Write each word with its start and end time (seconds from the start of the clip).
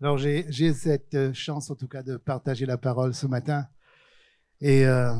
Alors 0.00 0.16
j'ai 0.16 0.72
cette 0.74 1.14
euh, 1.14 1.32
chance 1.32 1.70
en 1.70 1.74
tout 1.74 1.88
cas 1.88 2.02
de 2.02 2.16
partager 2.16 2.66
la 2.66 2.78
parole 2.78 3.14
ce 3.14 3.26
matin. 3.26 3.68
Et 4.60 4.86
euh, 4.86 5.14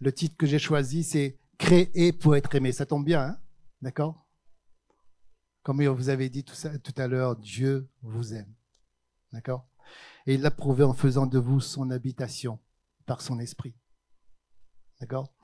le 0.00 0.12
titre 0.12 0.36
que 0.36 0.46
j'ai 0.46 0.58
choisi, 0.58 1.04
c'est 1.04 1.40
Créer 1.60 2.12
pour 2.12 2.36
être 2.36 2.54
aimé. 2.54 2.72
Ça 2.72 2.86
tombe 2.86 3.04
bien, 3.04 3.22
hein? 3.22 3.38
D'accord? 3.82 4.26
Comme 5.62 5.86
vous 5.86 6.08
avez 6.08 6.30
dit 6.30 6.42
tout, 6.42 6.54
à 6.96 7.06
l'heure, 7.06 7.36
Dieu 7.36 7.90
vous 8.00 8.32
aime. 8.32 8.50
D'accord? 9.30 9.68
Et 10.26 10.34
il 10.34 10.40
l'a 10.40 10.50
prouvé 10.50 10.84
en 10.84 10.94
faisant 10.94 11.26
de 11.26 11.38
vous 11.38 11.60
son 11.60 11.90
habitation 11.90 12.58
par 13.04 13.20
son 13.20 13.38
esprit. 13.40 13.74
D'accord? 15.00 15.34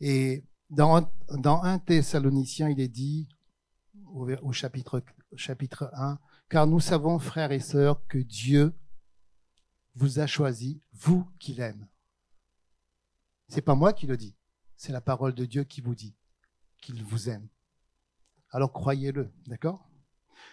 Et 0.00 0.44
dans, 0.70 1.10
dans 1.30 1.64
1 1.64 1.80
Thessaloniciens, 1.80 2.68
il 2.68 2.78
est 2.78 2.86
dit, 2.86 3.28
au, 4.04 4.30
au 4.30 4.52
chapitre, 4.52 5.02
chapitre 5.36 5.90
1, 5.94 6.18
car 6.48 6.66
nous 6.66 6.80
savons, 6.80 7.18
frères 7.18 7.52
et 7.52 7.60
sœurs, 7.60 8.06
que 8.06 8.18
Dieu 8.18 8.74
vous 9.94 10.18
a 10.18 10.26
choisi, 10.26 10.80
vous 10.92 11.28
qui 11.38 11.54
l'aime. 11.54 11.88
C'est 13.48 13.62
pas 13.62 13.74
moi 13.74 13.92
qui 13.92 14.06
le 14.06 14.16
dis, 14.16 14.36
c'est 14.76 14.92
la 14.92 15.00
parole 15.00 15.34
de 15.34 15.44
Dieu 15.44 15.64
qui 15.64 15.80
vous 15.80 15.94
dit 15.94 16.14
qu'il 16.80 17.02
vous 17.02 17.28
aime. 17.28 17.48
Alors 18.50 18.72
croyez-le, 18.72 19.32
d'accord? 19.46 19.88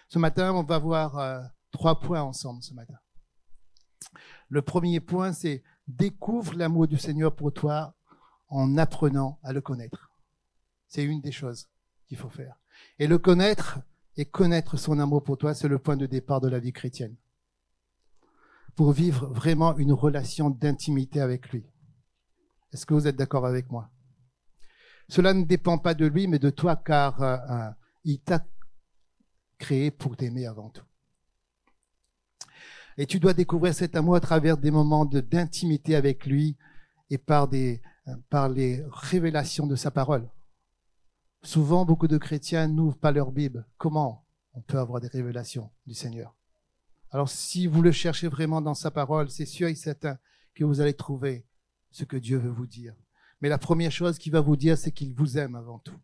Ce 0.08 0.18
matin, 0.18 0.52
on 0.52 0.62
va 0.62 0.78
voir 0.78 1.18
euh, 1.18 1.42
trois 1.70 2.00
points 2.00 2.22
ensemble 2.22 2.62
ce 2.62 2.74
matin. 2.74 2.98
Le 4.48 4.62
premier 4.62 5.00
point, 5.00 5.32
c'est 5.32 5.62
découvre 5.86 6.54
l'amour 6.54 6.86
du 6.86 6.96
Seigneur 6.96 7.34
pour 7.34 7.52
toi 7.52 7.96
en 8.48 8.76
apprenant 8.78 9.38
à 9.42 9.52
le 9.52 9.60
connaître. 9.60 10.12
C'est 10.88 11.04
une 11.04 11.20
des 11.20 11.32
choses 11.32 11.68
qu'il 12.06 12.18
faut 12.18 12.30
faire. 12.30 12.60
Et 12.98 13.06
le 13.06 13.18
connaître 13.18 13.80
et 14.16 14.24
connaître 14.24 14.76
son 14.76 14.98
amour 14.98 15.22
pour 15.24 15.38
toi, 15.38 15.54
c'est 15.54 15.68
le 15.68 15.78
point 15.78 15.96
de 15.96 16.06
départ 16.06 16.40
de 16.40 16.48
la 16.48 16.58
vie 16.58 16.72
chrétienne. 16.72 17.16
Pour 18.76 18.92
vivre 18.92 19.26
vraiment 19.26 19.76
une 19.76 19.92
relation 19.92 20.50
d'intimité 20.50 21.20
avec 21.20 21.50
lui. 21.50 21.64
Est-ce 22.72 22.86
que 22.86 22.94
vous 22.94 23.06
êtes 23.06 23.16
d'accord 23.16 23.46
avec 23.46 23.70
moi? 23.70 23.90
Cela 25.08 25.34
ne 25.34 25.44
dépend 25.44 25.78
pas 25.78 25.94
de 25.94 26.06
lui, 26.06 26.26
mais 26.26 26.38
de 26.38 26.50
toi, 26.50 26.76
car 26.76 27.22
euh, 27.22 27.36
euh, 27.50 27.70
il 28.04 28.20
t'a 28.20 28.44
créé 29.58 29.90
pour 29.90 30.16
t'aimer 30.16 30.46
avant 30.46 30.70
tout. 30.70 30.84
Et 32.96 33.06
tu 33.06 33.18
dois 33.18 33.34
découvrir 33.34 33.74
cet 33.74 33.96
amour 33.96 34.14
à 34.16 34.20
travers 34.20 34.56
des 34.56 34.70
moments 34.70 35.04
d'intimité 35.04 35.96
avec 35.96 36.26
lui 36.26 36.56
et 37.10 37.18
par, 37.18 37.48
des, 37.48 37.82
euh, 38.08 38.16
par 38.30 38.48
les 38.48 38.84
révélations 38.90 39.66
de 39.66 39.76
sa 39.76 39.90
parole. 39.90 40.28
Souvent, 41.44 41.84
beaucoup 41.84 42.08
de 42.08 42.16
chrétiens 42.16 42.68
n'ouvrent 42.68 42.96
pas 42.96 43.12
leur 43.12 43.30
Bible. 43.30 43.66
Comment 43.76 44.26
on 44.54 44.62
peut 44.62 44.78
avoir 44.78 45.00
des 45.00 45.08
révélations 45.08 45.70
du 45.86 45.92
Seigneur? 45.94 46.34
Alors, 47.10 47.28
si 47.28 47.66
vous 47.66 47.82
le 47.82 47.92
cherchez 47.92 48.28
vraiment 48.28 48.62
dans 48.62 48.74
sa 48.74 48.90
parole, 48.90 49.30
c'est 49.30 49.44
sûr 49.46 49.68
et 49.68 49.74
certain 49.74 50.18
que 50.54 50.64
vous 50.64 50.80
allez 50.80 50.94
trouver 50.94 51.46
ce 51.90 52.04
que 52.04 52.16
Dieu 52.16 52.38
veut 52.38 52.50
vous 52.50 52.66
dire. 52.66 52.94
Mais 53.40 53.50
la 53.50 53.58
première 53.58 53.92
chose 53.92 54.18
qu'il 54.18 54.32
va 54.32 54.40
vous 54.40 54.56
dire, 54.56 54.78
c'est 54.78 54.90
qu'il 54.90 55.12
vous 55.14 55.36
aime 55.36 55.54
avant 55.54 55.78
tout. 55.78 55.98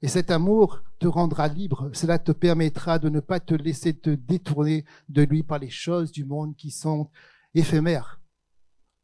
Et 0.00 0.08
cet 0.08 0.30
amour 0.30 0.82
te 0.98 1.06
rendra 1.06 1.46
libre. 1.46 1.90
Cela 1.92 2.18
te 2.18 2.32
permettra 2.32 2.98
de 2.98 3.10
ne 3.10 3.20
pas 3.20 3.38
te 3.38 3.54
laisser 3.54 3.94
te 3.94 4.10
détourner 4.10 4.86
de 5.10 5.22
lui 5.22 5.42
par 5.42 5.58
les 5.58 5.70
choses 5.70 6.10
du 6.10 6.24
monde 6.24 6.56
qui 6.56 6.70
sont 6.70 7.10
éphémères. 7.54 8.20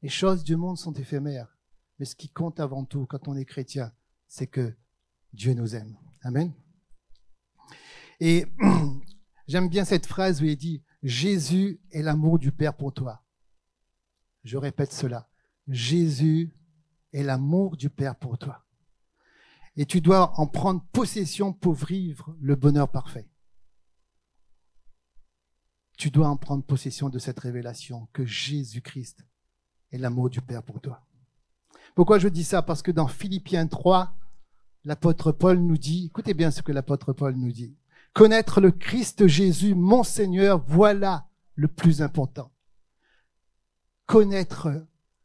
Les 0.00 0.08
choses 0.08 0.42
du 0.42 0.56
monde 0.56 0.78
sont 0.78 0.92
éphémères. 0.94 1.58
Mais 1.98 2.06
ce 2.06 2.16
qui 2.16 2.30
compte 2.30 2.60
avant 2.60 2.84
tout 2.86 3.06
quand 3.06 3.28
on 3.28 3.36
est 3.36 3.44
chrétien, 3.44 3.92
c'est 4.26 4.46
que 4.46 4.74
Dieu 5.32 5.54
nous 5.54 5.74
aime. 5.74 5.96
Amen. 6.22 6.52
Et 8.20 8.46
j'aime 9.48 9.68
bien 9.68 9.84
cette 9.84 10.06
phrase 10.06 10.42
où 10.42 10.44
il 10.44 10.56
dit, 10.56 10.82
Jésus 11.02 11.80
est 11.90 12.02
l'amour 12.02 12.38
du 12.38 12.52
Père 12.52 12.76
pour 12.76 12.92
toi. 12.92 13.24
Je 14.44 14.56
répète 14.56 14.92
cela. 14.92 15.28
Jésus 15.68 16.54
est 17.12 17.22
l'amour 17.22 17.76
du 17.76 17.90
Père 17.90 18.16
pour 18.16 18.38
toi. 18.38 18.64
Et 19.76 19.86
tu 19.86 20.00
dois 20.00 20.38
en 20.38 20.46
prendre 20.46 20.84
possession 20.92 21.52
pour 21.52 21.74
vivre 21.74 22.36
le 22.40 22.56
bonheur 22.56 22.90
parfait. 22.90 23.28
Tu 25.96 26.10
dois 26.10 26.28
en 26.28 26.36
prendre 26.36 26.64
possession 26.64 27.08
de 27.08 27.18
cette 27.18 27.40
révélation 27.40 28.08
que 28.12 28.24
Jésus-Christ 28.24 29.24
est 29.92 29.98
l'amour 29.98 30.30
du 30.30 30.40
Père 30.40 30.62
pour 30.62 30.80
toi. 30.80 31.06
Pourquoi 31.94 32.18
je 32.18 32.28
dis 32.28 32.44
ça? 32.44 32.62
Parce 32.62 32.82
que 32.82 32.90
dans 32.90 33.06
Philippiens 33.06 33.66
3, 33.66 34.16
l'apôtre 34.84 35.32
Paul 35.32 35.58
nous 35.58 35.78
dit, 35.78 36.06
écoutez 36.06 36.34
bien 36.34 36.50
ce 36.50 36.62
que 36.62 36.72
l'apôtre 36.72 37.12
Paul 37.12 37.34
nous 37.36 37.52
dit, 37.52 37.76
connaître 38.12 38.60
le 38.60 38.70
Christ 38.70 39.26
Jésus, 39.26 39.74
mon 39.74 40.02
Seigneur, 40.02 40.62
voilà 40.66 41.28
le 41.54 41.68
plus 41.68 42.02
important. 42.02 42.52
Connaître 44.06 44.68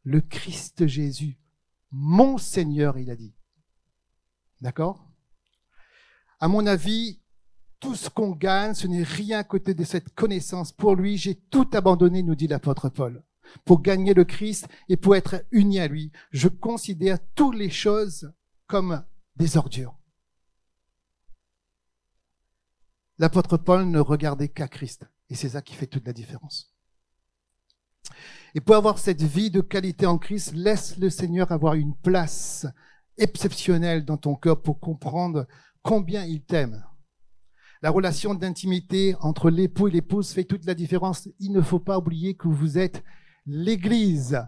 le 0.04 0.22
Christ 0.22 0.88
Jésus, 0.88 1.38
mon 1.92 2.38
Seigneur, 2.38 2.98
il 2.98 3.10
a 3.10 3.16
dit. 3.16 3.34
D'accord? 4.62 5.08
À 6.40 6.48
mon 6.48 6.66
avis, 6.66 7.20
tout 7.80 7.96
ce 7.96 8.10
qu'on 8.10 8.32
gagne, 8.32 8.74
ce 8.74 8.88
n'est 8.88 9.04
rien 9.04 9.40
à 9.40 9.44
côté 9.44 9.74
de 9.74 9.84
cette 9.84 10.14
connaissance. 10.14 10.72
Pour 10.72 10.96
lui, 10.96 11.18
j'ai 11.18 11.36
tout 11.36 11.68
abandonné, 11.74 12.24
nous 12.24 12.36
dit 12.36 12.48
l'apôtre 12.48 12.90
Paul. 12.90 13.24
Pour 13.66 13.82
gagner 13.82 14.14
le 14.14 14.26
Christ 14.26 14.68
et 14.90 14.98
pour 14.98 15.16
être 15.16 15.46
uni 15.52 15.80
à 15.80 15.88
lui, 15.88 16.12
je 16.32 16.48
considère 16.48 17.20
toutes 17.36 17.56
les 17.56 17.70
choses 17.70 18.32
comme 18.68 19.04
des 19.38 19.58
ordures. 19.58 19.98
L'apôtre 23.20 23.58
Paul 23.58 23.90
ne 23.90 24.00
regardait 24.00 24.50
qu'à 24.50 24.68
Christ. 24.68 25.06
Et 25.30 25.36
c'est 25.36 25.50
ça 25.50 25.62
qui 25.62 25.74
fait 25.76 25.88
toute 25.88 26.06
la 26.06 26.14
différence. 26.14 26.74
Et 28.56 28.62
pour 28.62 28.76
avoir 28.76 29.00
cette 29.00 29.22
vie 29.22 29.52
de 29.52 29.62
qualité 29.62 30.06
en 30.06 30.18
Christ, 30.18 30.54
laisse 30.54 30.98
le 30.98 31.10
Seigneur 31.10 31.52
avoir 31.52 31.74
une 31.74 31.96
place 31.96 32.66
exceptionnelle 33.18 34.06
dans 34.06 34.18
ton 34.18 34.36
cœur 34.36 34.62
pour 34.62 34.80
comprendre 34.80 35.48
combien 35.82 36.24
il 36.24 36.44
t'aime. 36.44 36.84
La 37.82 37.92
relation 37.92 38.34
d'intimité 38.34 39.16
entre 39.20 39.50
l'époux 39.50 39.88
et 39.88 39.92
l'épouse 39.92 40.32
fait 40.32 40.46
toute 40.46 40.66
la 40.66 40.74
différence. 40.74 41.28
Il 41.40 41.52
ne 41.52 41.62
faut 41.62 41.80
pas 41.80 41.98
oublier 41.98 42.36
que 42.36 42.48
vous 42.48 42.78
êtes 42.78 43.04
l'Église. 43.46 44.42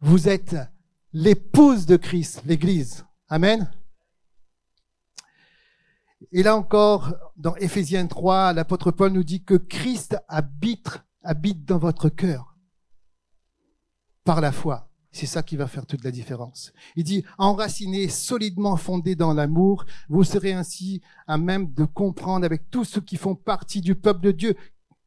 Vous 0.00 0.28
êtes 0.28 0.56
l'épouse 1.12 1.86
de 1.86 1.96
Christ, 1.96 2.42
l'Église. 2.46 3.04
Amen. 3.28 3.70
Et 6.30 6.42
là 6.42 6.56
encore, 6.56 7.14
dans 7.36 7.56
Éphésiens 7.56 8.06
3, 8.06 8.52
l'apôtre 8.52 8.90
Paul 8.90 9.12
nous 9.12 9.24
dit 9.24 9.42
que 9.42 9.54
Christ 9.54 10.16
habite, 10.28 11.02
habite 11.22 11.64
dans 11.64 11.78
votre 11.78 12.08
cœur 12.08 12.56
par 14.24 14.40
la 14.40 14.52
foi. 14.52 14.88
C'est 15.10 15.26
ça 15.26 15.42
qui 15.42 15.56
va 15.56 15.66
faire 15.66 15.84
toute 15.84 16.04
la 16.04 16.10
différence. 16.10 16.72
Il 16.96 17.04
dit, 17.04 17.22
enraciné, 17.36 18.08
solidement 18.08 18.76
fondé 18.76 19.14
dans 19.14 19.34
l'amour, 19.34 19.84
vous 20.08 20.24
serez 20.24 20.54
ainsi 20.54 21.02
à 21.26 21.36
même 21.36 21.72
de 21.74 21.84
comprendre 21.84 22.46
avec 22.46 22.70
tous 22.70 22.84
ceux 22.84 23.02
qui 23.02 23.16
font 23.16 23.34
partie 23.34 23.82
du 23.82 23.94
peuple 23.94 24.22
de 24.22 24.30
Dieu, 24.30 24.56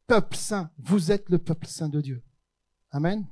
peuple 0.06 0.36
saint. 0.36 0.70
Vous 0.78 1.10
êtes 1.10 1.28
le 1.28 1.38
peuple 1.38 1.66
saint 1.66 1.88
de 1.88 2.00
Dieu. 2.00 2.22
Amen. 2.92 3.26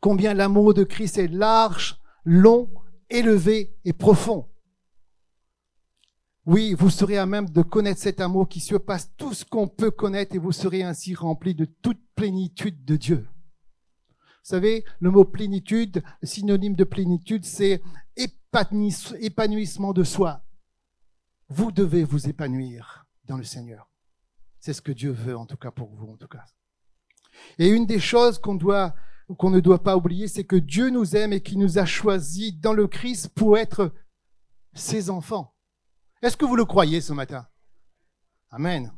Combien 0.00 0.32
l'amour 0.32 0.72
de 0.72 0.84
Christ 0.84 1.18
est 1.18 1.28
large, 1.28 2.00
long, 2.24 2.70
élevé 3.10 3.76
et 3.84 3.92
profond. 3.92 4.48
Oui, 6.50 6.72
vous 6.72 6.88
serez 6.88 7.18
à 7.18 7.26
même 7.26 7.50
de 7.50 7.60
connaître 7.60 8.00
cet 8.00 8.22
amour 8.22 8.48
qui 8.48 8.60
surpasse 8.60 9.14
tout 9.18 9.34
ce 9.34 9.44
qu'on 9.44 9.68
peut 9.68 9.90
connaître 9.90 10.34
et 10.34 10.38
vous 10.38 10.50
serez 10.50 10.82
ainsi 10.82 11.14
rempli 11.14 11.54
de 11.54 11.66
toute 11.66 12.00
plénitude 12.14 12.86
de 12.86 12.96
Dieu. 12.96 13.28
Vous 14.16 14.54
savez, 14.54 14.82
le 14.98 15.10
mot 15.10 15.26
plénitude, 15.26 16.02
synonyme 16.22 16.74
de 16.74 16.84
plénitude, 16.84 17.44
c'est 17.44 17.82
épanouissement 18.16 19.92
de 19.92 20.02
soi. 20.04 20.42
Vous 21.50 21.70
devez 21.70 22.02
vous 22.02 22.30
épanouir 22.30 23.06
dans 23.24 23.36
le 23.36 23.44
Seigneur. 23.44 23.90
C'est 24.58 24.72
ce 24.72 24.80
que 24.80 24.92
Dieu 24.92 25.10
veut, 25.10 25.36
en 25.36 25.44
tout 25.44 25.58
cas 25.58 25.70
pour 25.70 25.94
vous, 25.94 26.12
en 26.12 26.16
tout 26.16 26.28
cas. 26.28 26.46
Et 27.58 27.68
une 27.68 27.84
des 27.84 28.00
choses 28.00 28.38
qu'on 28.38 28.54
doit, 28.54 28.94
qu'on 29.36 29.50
ne 29.50 29.60
doit 29.60 29.82
pas 29.82 29.98
oublier, 29.98 30.28
c'est 30.28 30.44
que 30.44 30.56
Dieu 30.56 30.88
nous 30.88 31.14
aime 31.14 31.34
et 31.34 31.42
qu'il 31.42 31.58
nous 31.58 31.78
a 31.78 31.84
choisis 31.84 32.58
dans 32.58 32.72
le 32.72 32.88
Christ 32.88 33.28
pour 33.34 33.58
être 33.58 33.92
ses 34.72 35.10
enfants. 35.10 35.54
Est-ce 36.20 36.36
que 36.36 36.44
vous 36.44 36.56
le 36.56 36.64
croyez 36.64 37.00
ce 37.00 37.12
matin? 37.12 37.46
Amen. 38.50 38.92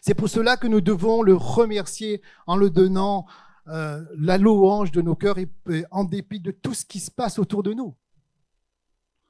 C'est 0.00 0.14
pour 0.14 0.28
cela 0.28 0.56
que 0.56 0.66
nous 0.66 0.80
devons 0.80 1.22
le 1.22 1.34
remercier 1.34 2.22
en 2.46 2.56
le 2.56 2.70
donnant 2.70 3.26
euh, 3.68 4.04
la 4.18 4.38
louange 4.38 4.90
de 4.90 5.02
nos 5.02 5.14
cœurs 5.14 5.38
et, 5.38 5.48
en 5.90 6.04
dépit 6.04 6.40
de 6.40 6.50
tout 6.50 6.74
ce 6.74 6.84
qui 6.84 7.00
se 7.00 7.10
passe 7.10 7.38
autour 7.38 7.62
de 7.62 7.72
nous. 7.72 7.94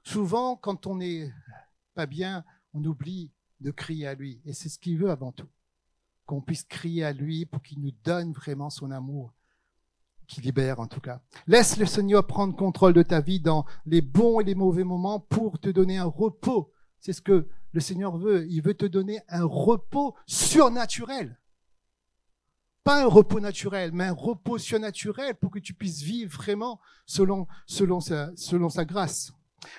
Souvent, 0.02 0.56
quand 0.56 0.86
on 0.86 0.96
n'est 0.96 1.32
pas 1.94 2.06
bien, 2.06 2.44
on 2.72 2.84
oublie 2.84 3.30
de 3.60 3.70
crier 3.70 4.06
à 4.06 4.14
lui. 4.14 4.40
Et 4.44 4.52
c'est 4.52 4.68
ce 4.68 4.78
qu'il 4.78 4.98
veut 4.98 5.10
avant 5.10 5.32
tout. 5.32 5.48
Qu'on 6.26 6.40
puisse 6.40 6.64
crier 6.64 7.04
à 7.04 7.12
lui 7.12 7.46
pour 7.46 7.62
qu'il 7.62 7.80
nous 7.80 7.92
donne 8.02 8.32
vraiment 8.32 8.70
son 8.70 8.90
amour 8.90 9.32
libère 10.40 10.80
en 10.80 10.86
tout 10.86 11.00
cas. 11.00 11.20
Laisse 11.46 11.76
le 11.76 11.86
Seigneur 11.86 12.26
prendre 12.26 12.56
contrôle 12.56 12.92
de 12.92 13.02
ta 13.02 13.20
vie 13.20 13.40
dans 13.40 13.64
les 13.86 14.00
bons 14.00 14.40
et 14.40 14.44
les 14.44 14.54
mauvais 14.54 14.84
moments 14.84 15.20
pour 15.20 15.58
te 15.58 15.68
donner 15.68 15.98
un 15.98 16.04
repos. 16.04 16.72
C'est 17.00 17.12
ce 17.12 17.22
que 17.22 17.48
le 17.72 17.80
Seigneur 17.80 18.16
veut, 18.16 18.46
il 18.48 18.62
veut 18.62 18.74
te 18.74 18.86
donner 18.86 19.20
un 19.28 19.44
repos 19.44 20.14
surnaturel. 20.26 21.38
Pas 22.84 23.02
un 23.02 23.06
repos 23.06 23.40
naturel, 23.40 23.92
mais 23.92 24.04
un 24.04 24.12
repos 24.12 24.58
surnaturel 24.58 25.34
pour 25.34 25.50
que 25.50 25.58
tu 25.58 25.74
puisses 25.74 26.02
vivre 26.02 26.36
vraiment 26.36 26.80
selon, 27.06 27.46
selon, 27.66 28.00
sa, 28.00 28.30
selon 28.36 28.68
sa 28.68 28.84
grâce. 28.84 29.32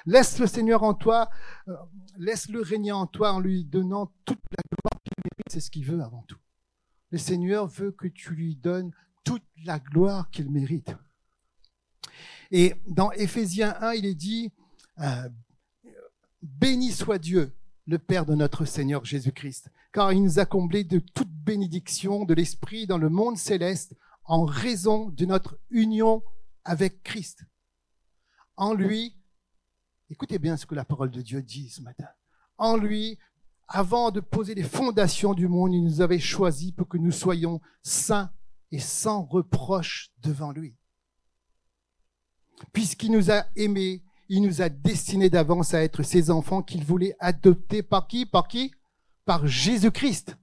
Laisse 0.06 0.40
le 0.40 0.48
Seigneur 0.48 0.84
en 0.84 0.94
toi, 0.94 1.30
euh, 1.68 1.76
laisse-le 2.18 2.62
régner 2.62 2.92
en 2.92 3.06
toi 3.06 3.34
en 3.34 3.40
lui 3.40 3.64
donnant 3.64 4.12
toute 4.26 4.42
la 4.52 4.64
gloire 4.70 5.02
qu'il 5.04 5.14
mérite, 5.24 5.52
c'est 5.52 5.60
ce 5.60 5.70
qu'il 5.70 5.86
veut 5.86 6.02
avant 6.02 6.24
tout. 6.28 6.40
Le 7.12 7.18
Seigneur 7.18 7.68
veut 7.68 7.92
que 7.92 8.08
tu 8.08 8.34
lui 8.34 8.56
donnes 8.56 8.92
toute 9.26 9.44
la 9.66 9.80
gloire 9.80 10.30
qu'il 10.30 10.50
mérite. 10.50 10.96
Et 12.52 12.76
dans 12.88 13.12
Éphésiens 13.12 13.76
1, 13.82 13.94
il 13.96 14.06
est 14.06 14.16
dit, 14.16 14.54
euh, 15.00 15.28
béni 16.42 16.92
soit 16.92 17.18
Dieu, 17.18 17.54
le 17.88 18.00
Père 18.00 18.26
de 18.26 18.36
notre 18.36 18.64
Seigneur 18.64 19.04
Jésus-Christ, 19.04 19.70
car 19.92 20.14
il 20.14 20.24
nous 20.24 20.40
a 20.40 20.46
comblés 20.46 20.84
de 20.84 21.00
toute 21.00 21.30
bénédiction 21.30 22.24
de 22.24 22.34
l'Esprit 22.34 22.88
dans 22.88 22.98
le 22.98 23.10
monde 23.10 23.38
céleste 23.38 23.96
en 24.24 24.46
raison 24.46 25.10
de 25.10 25.26
notre 25.26 25.60
union 25.70 26.24
avec 26.64 27.04
Christ. 27.04 27.44
En 28.58 28.74
lui, 28.74 29.18
écoutez 30.10 30.40
bien 30.40 30.58
ce 30.58 30.66
que 30.66 30.76
la 30.76 30.86
parole 30.86 31.12
de 31.12 31.22
Dieu 31.22 31.42
dit 31.42 31.70
ce 31.70 31.82
matin. 31.82 32.08
En 32.58 32.78
lui, 32.78 33.20
avant 33.68 34.12
de 34.12 34.20
poser 34.20 34.56
les 34.56 34.64
fondations 34.64 35.34
du 35.34 35.48
monde, 35.48 35.74
il 35.74 35.84
nous 35.84 36.02
avait 36.02 36.20
choisis 36.20 36.72
pour 36.72 36.88
que 36.88 36.98
nous 36.98 37.12
soyons 37.12 37.62
saints 37.84 38.32
et 38.76 38.80
sans 38.80 39.24
reproche 39.24 40.12
devant 40.22 40.52
lui. 40.52 40.76
Puisqu'il 42.74 43.12
nous 43.12 43.32
a 43.32 43.46
aimés 43.56 44.04
il 44.28 44.42
nous 44.42 44.62
a 44.62 44.70
destinés 44.70 45.30
d'avance 45.30 45.74
à 45.74 45.84
être 45.84 46.04
ses 46.04 46.32
enfants 46.32 46.64
qu'il 46.64 46.84
voulait 46.84 47.16
adopter 47.20 47.84
par 47.84 48.08
qui? 48.08 48.26
Par 48.26 48.48
qui? 48.48 48.74
Par 49.24 49.46
Jésus-Christ. 49.46 50.36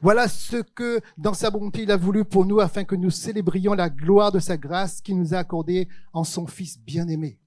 Voilà 0.00 0.28
ce 0.28 0.56
que, 0.56 1.00
dans 1.16 1.34
sa 1.34 1.50
bonté, 1.50 1.84
il 1.84 1.90
a 1.90 1.96
voulu 1.96 2.24
pour 2.24 2.44
nous 2.44 2.60
afin 2.60 2.84
que 2.84 2.96
nous 2.96 3.10
célébrions 3.10 3.74
la 3.74 3.88
gloire 3.88 4.32
de 4.32 4.38
sa 4.38 4.56
grâce 4.56 5.00
qu'il 5.00 5.18
nous 5.18 5.32
a 5.32 5.38
accordée 5.38 5.88
en 6.12 6.24
son 6.24 6.46
Fils 6.46 6.78
bien-aimé. 6.78 7.40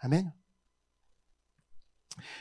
Amen. 0.00 0.32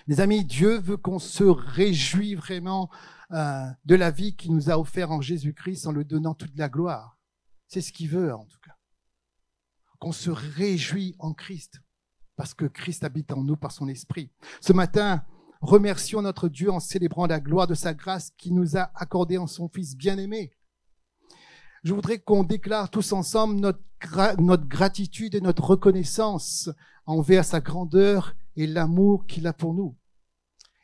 Mes 0.08 0.20
amis, 0.20 0.46
Dieu 0.46 0.78
veut 0.80 0.98
qu'on 0.98 1.20
se 1.20 1.44
réjouisse 1.44 2.36
vraiment 2.36 2.90
euh, 3.32 3.66
de 3.86 3.96
la 3.96 4.12
vie 4.12 4.36
qu'il 4.36 4.54
nous 4.54 4.70
a 4.70 4.78
offerte 4.78 5.12
en 5.12 5.22
Jésus-Christ 5.22 5.88
en 5.88 5.92
lui 5.92 6.06
donnant 6.06 6.34
toute 6.34 6.56
la 6.58 6.70
gloire. 6.70 7.18
C'est 7.68 7.82
ce 7.82 7.92
qu'il 7.92 8.10
veut 8.10 8.34
en 8.34 8.46
tout 8.46 8.60
cas 8.64 8.76
qu'on 10.00 10.12
se 10.12 10.30
réjouit 10.30 11.16
en 11.20 11.34
Christ, 11.34 11.82
parce 12.36 12.54
que 12.54 12.66
Christ 12.66 13.04
habite 13.04 13.32
en 13.32 13.44
nous 13.44 13.56
par 13.56 13.72
son 13.72 13.88
esprit. 13.88 14.32
Ce 14.62 14.74
matin, 14.74 15.24
remercions 15.62 16.22
notre 16.22 16.50
Dieu 16.50 16.72
en 16.72 16.80
célébrant 16.80 17.28
la 17.28 17.40
gloire 17.40 17.68
de 17.68 17.74
sa 17.74 17.94
grâce 17.94 18.32
qui 18.38 18.52
nous 18.52 18.78
a 18.78 18.92
accordé 18.96 19.38
en 19.38 19.48
son 19.48 19.70
Fils 19.70 19.96
bien-aimé. 19.96 20.52
Je 21.84 21.94
voudrais 21.94 22.20
qu'on 22.20 22.44
déclare 22.44 22.90
tous 22.90 23.14
ensemble 23.14 23.56
notre, 23.56 23.80
notre 24.42 24.68
gratitude 24.68 25.36
et 25.36 25.42
notre 25.42 25.64
reconnaissance 25.64 26.70
envers 27.06 27.46
sa 27.46 27.60
grandeur 27.60 28.36
et 28.56 28.68
l'amour 28.68 29.26
qu'il 29.28 29.48
a 29.48 29.54
pour 29.54 29.74
nous. 29.74 29.96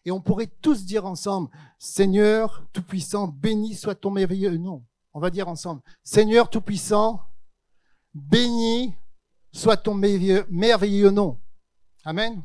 Et 0.05 0.11
on 0.11 0.21
pourrait 0.21 0.47
tous 0.61 0.85
dire 0.85 1.05
ensemble, 1.05 1.49
Seigneur 1.77 2.65
Tout-Puissant, 2.73 3.27
béni 3.27 3.75
soit 3.75 3.95
ton 3.95 4.11
merveilleux 4.11 4.57
nom. 4.57 4.83
On 5.13 5.19
va 5.19 5.29
dire 5.29 5.47
ensemble, 5.47 5.81
Seigneur 6.03 6.49
Tout-Puissant, 6.49 7.21
béni 8.13 8.95
soit 9.51 9.77
ton 9.77 9.93
merveilleux 9.93 11.11
nom. 11.11 11.39
Amen. 12.03 12.43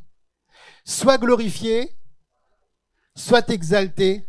Sois 0.85 1.19
glorifié, 1.19 1.97
soit 3.15 3.49
exalté, 3.51 4.29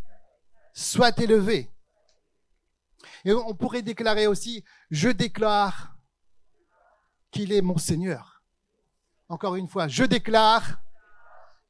soit 0.72 1.18
élevé. 1.20 1.70
Et 3.24 3.32
on 3.32 3.54
pourrait 3.54 3.82
déclarer 3.82 4.26
aussi, 4.26 4.64
je 4.90 5.10
déclare 5.10 5.96
qu'il 7.30 7.52
est 7.52 7.62
mon 7.62 7.76
Seigneur. 7.76 8.42
Encore 9.28 9.56
une 9.56 9.68
fois, 9.68 9.88
je 9.88 10.04
déclare 10.04 10.80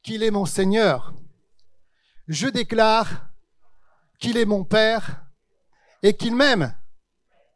qu'il 0.01 0.23
est 0.23 0.31
mon 0.31 0.45
Seigneur. 0.45 1.13
Je 2.29 2.47
déclare 2.47 3.31
qu'il 4.19 4.37
est 4.37 4.45
mon 4.45 4.63
Père 4.63 5.25
et 6.03 6.15
qu'il 6.15 6.35
m'aime. 6.35 6.77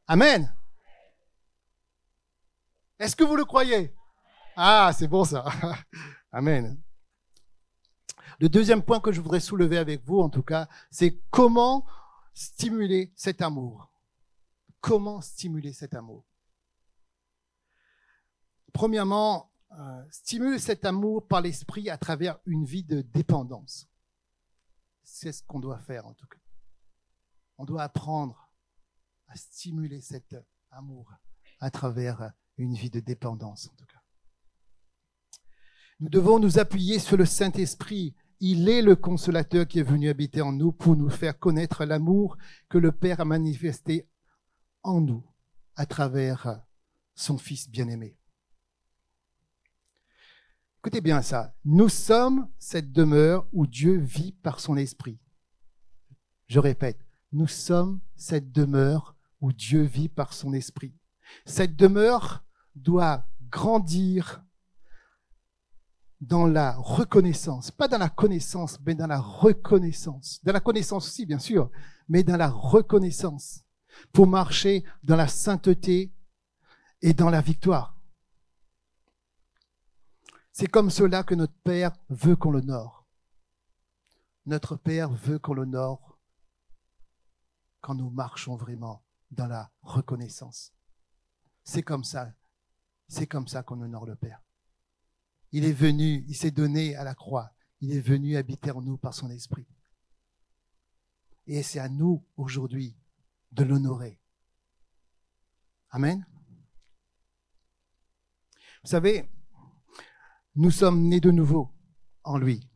Amen. 0.08 0.52
Est-ce 2.98 3.16
que 3.16 3.24
vous 3.24 3.36
le 3.36 3.46
croyez? 3.46 3.94
Ah, 4.56 4.92
c'est 4.98 5.08
bon 5.08 5.26
ça. 5.26 5.46
Amen. 6.32 6.82
Le 8.40 8.50
deuxième 8.50 8.82
point 8.82 9.00
que 9.00 9.12
je 9.12 9.22
voudrais 9.22 9.40
soulever 9.40 9.78
avec 9.78 10.04
vous, 10.06 10.20
en 10.20 10.30
tout 10.30 10.42
cas, 10.42 10.68
c'est 10.90 11.22
comment 11.30 11.86
stimuler 12.34 13.14
cet 13.16 13.44
amour. 13.44 13.92
Comment 14.82 15.22
stimuler 15.22 15.72
cet 15.74 15.94
amour? 15.94 16.26
Premièrement, 18.74 19.52
euh, 19.78 20.04
stimuler 20.10 20.58
cet 20.58 20.84
amour 20.84 21.28
par 21.28 21.42
l'esprit 21.42 21.92
à 21.92 21.98
travers 22.00 22.40
une 22.48 22.66
vie 22.66 22.84
de 22.84 23.02
dépendance. 23.02 23.88
C'est 25.04 25.32
ce 25.32 25.44
qu'on 25.44 25.60
doit 25.60 25.80
faire 25.80 26.06
en 26.08 26.14
tout 26.14 26.28
cas. 26.28 26.40
On 27.58 27.66
doit 27.66 27.84
apprendre 27.84 28.50
à 29.28 29.36
stimuler 29.36 30.02
cet 30.02 30.36
amour 30.72 31.14
à 31.60 31.72
travers 31.72 32.32
une 32.58 32.76
vie 32.76 32.90
de 32.90 33.00
dépendance 33.00 33.70
en 33.72 33.76
tout 33.76 33.86
cas. 33.86 34.02
Nous 36.00 36.10
devons 36.10 36.40
nous 36.40 36.60
appuyer 36.60 37.00
sur 37.00 37.18
le 37.18 37.26
Saint-Esprit. 37.26 38.16
Il 38.40 38.68
est 38.68 38.82
le 38.82 38.96
consolateur 38.96 39.68
qui 39.68 39.80
est 39.80 39.84
venu 39.84 40.10
habiter 40.10 40.42
en 40.42 40.52
nous 40.52 40.72
pour 40.72 40.96
nous 40.96 41.10
faire 41.10 41.40
connaître 41.40 41.86
l'amour 41.86 42.38
que 42.70 42.78
le 42.78 42.92
Père 42.92 43.22
a 43.22 43.26
manifesté 43.26 44.10
en 44.82 45.00
nous 45.00 45.26
à 45.76 45.86
travers 45.86 46.62
son 47.16 47.38
Fils 47.38 47.70
bien-aimé. 47.70 48.18
Écoutez 50.86 51.00
bien 51.00 51.22
ça. 51.22 51.56
Nous 51.64 51.88
sommes 51.88 52.50
cette 52.60 52.92
demeure 52.92 53.48
où 53.54 53.66
Dieu 53.66 53.96
vit 53.96 54.34
par 54.34 54.60
son 54.60 54.76
esprit. 54.76 55.18
Je 56.48 56.60
répète, 56.60 57.00
nous 57.32 57.48
sommes 57.48 58.02
cette 58.18 58.52
demeure 58.52 59.16
où 59.40 59.54
Dieu 59.54 59.84
vit 59.84 60.10
par 60.10 60.34
son 60.34 60.52
esprit. 60.52 60.94
Cette 61.46 61.78
demeure 61.78 62.44
doit 62.76 63.26
grandir 63.50 64.44
dans 66.20 66.48
la 66.48 66.76
reconnaissance, 66.76 67.72
pas 67.72 67.88
dans 67.88 67.98
la 67.98 68.10
connaissance, 68.10 68.78
mais 68.86 68.94
dans 68.94 69.08
la 69.08 69.22
reconnaissance. 69.22 70.42
Dans 70.44 70.52
la 70.52 70.60
connaissance 70.60 71.08
aussi, 71.08 71.26
bien 71.26 71.40
sûr, 71.40 71.72
mais 72.10 72.24
dans 72.24 72.36
la 72.36 72.50
reconnaissance, 72.50 73.64
pour 74.12 74.28
marcher 74.28 74.84
dans 75.02 75.16
la 75.16 75.30
sainteté 75.30 76.14
et 77.02 77.14
dans 77.14 77.30
la 77.30 77.40
victoire. 77.40 77.93
C'est 80.54 80.68
comme 80.68 80.92
cela 80.92 81.24
que 81.24 81.34
notre 81.34 81.58
Père 81.64 81.92
veut 82.10 82.36
qu'on 82.36 82.52
l'honore. 82.52 83.08
Notre 84.46 84.76
Père 84.76 85.10
veut 85.10 85.40
qu'on 85.40 85.56
l'honore 85.56 86.20
quand 87.82 87.96
nous 87.96 88.12
marchons 88.12 88.56
vraiment 88.56 89.04
dans 89.32 89.48
la 89.48 89.72
reconnaissance. 89.82 90.72
C'est 91.64 91.82
comme 91.82 92.04
ça. 92.04 92.32
C'est 93.08 93.26
comme 93.26 93.48
ça 93.48 93.64
qu'on 93.64 93.82
honore 93.82 94.06
le 94.06 94.16
Père. 94.16 94.44
Il 95.52 95.66
est 95.66 95.74
venu, 95.74 96.24
il 96.28 96.36
s'est 96.36 96.52
donné 96.52 96.96
à 96.96 97.04
la 97.04 97.16
croix. 97.16 97.52
Il 97.82 97.92
est 97.92 98.02
venu 98.02 98.38
habiter 98.38 98.70
en 98.70 98.82
nous 98.82 98.98
par 98.98 99.16
son 99.16 99.32
esprit. 99.32 99.68
Et 101.48 101.64
c'est 101.64 101.80
à 101.80 101.90
nous 101.90 102.24
aujourd'hui 102.38 102.96
de 103.52 103.64
l'honorer. 103.64 104.20
Amen. 105.90 106.26
Vous 108.84 108.90
savez, 108.90 109.30
nous 110.56 110.72
sommes 110.72 111.08
nés 111.08 111.20
de 111.20 111.32
nouveau 111.32 111.72
en 112.24 112.38
lui. 112.38 112.70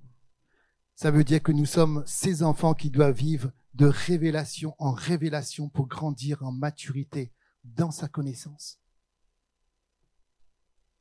Ça 0.95 1.11
veut 1.11 1.23
dire 1.23 1.43
que 1.43 1.51
nous 1.51 1.65
sommes 1.65 2.03
ces 2.07 2.41
enfants 2.41 2.73
qui 2.73 2.89
doivent 2.89 3.15
vivre 3.15 3.51
de 3.75 3.85
révélation 3.85 4.75
en 4.79 4.91
révélation 4.91 5.69
pour 5.69 5.87
grandir 5.87 6.41
en 6.43 6.51
maturité 6.51 7.31
dans 7.63 7.91
sa 7.91 8.07
connaissance. 8.07 8.79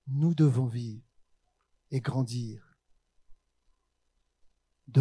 Nous 0.06 0.34
devons 0.34 0.66
vivre 0.66 1.02
et 1.90 2.00
grandir 2.00 2.76
de, 4.88 5.00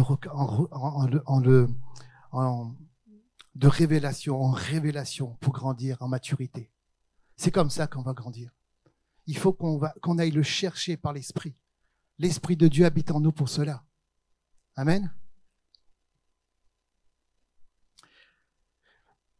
de 3.54 3.68
révélation 3.68 4.42
en 4.42 4.50
révélation 4.50 5.36
pour 5.40 5.52
grandir 5.52 6.00
en 6.00 6.08
maturité. 6.08 6.72
C'est 7.36 7.50
comme 7.50 7.70
ça 7.70 7.86
qu'on 7.86 8.02
va 8.02 8.14
grandir. 8.14 8.50
Il 9.26 9.36
faut 9.36 9.52
qu'on 9.52 10.18
aille 10.18 10.30
le 10.30 10.42
chercher 10.42 10.96
par 10.96 11.12
l'Esprit. 11.12 11.54
L'Esprit 12.18 12.56
de 12.56 12.68
Dieu 12.68 12.86
habite 12.86 13.10
en 13.10 13.20
nous 13.20 13.32
pour 13.32 13.48
cela. 13.48 13.84
Amen. 14.74 15.12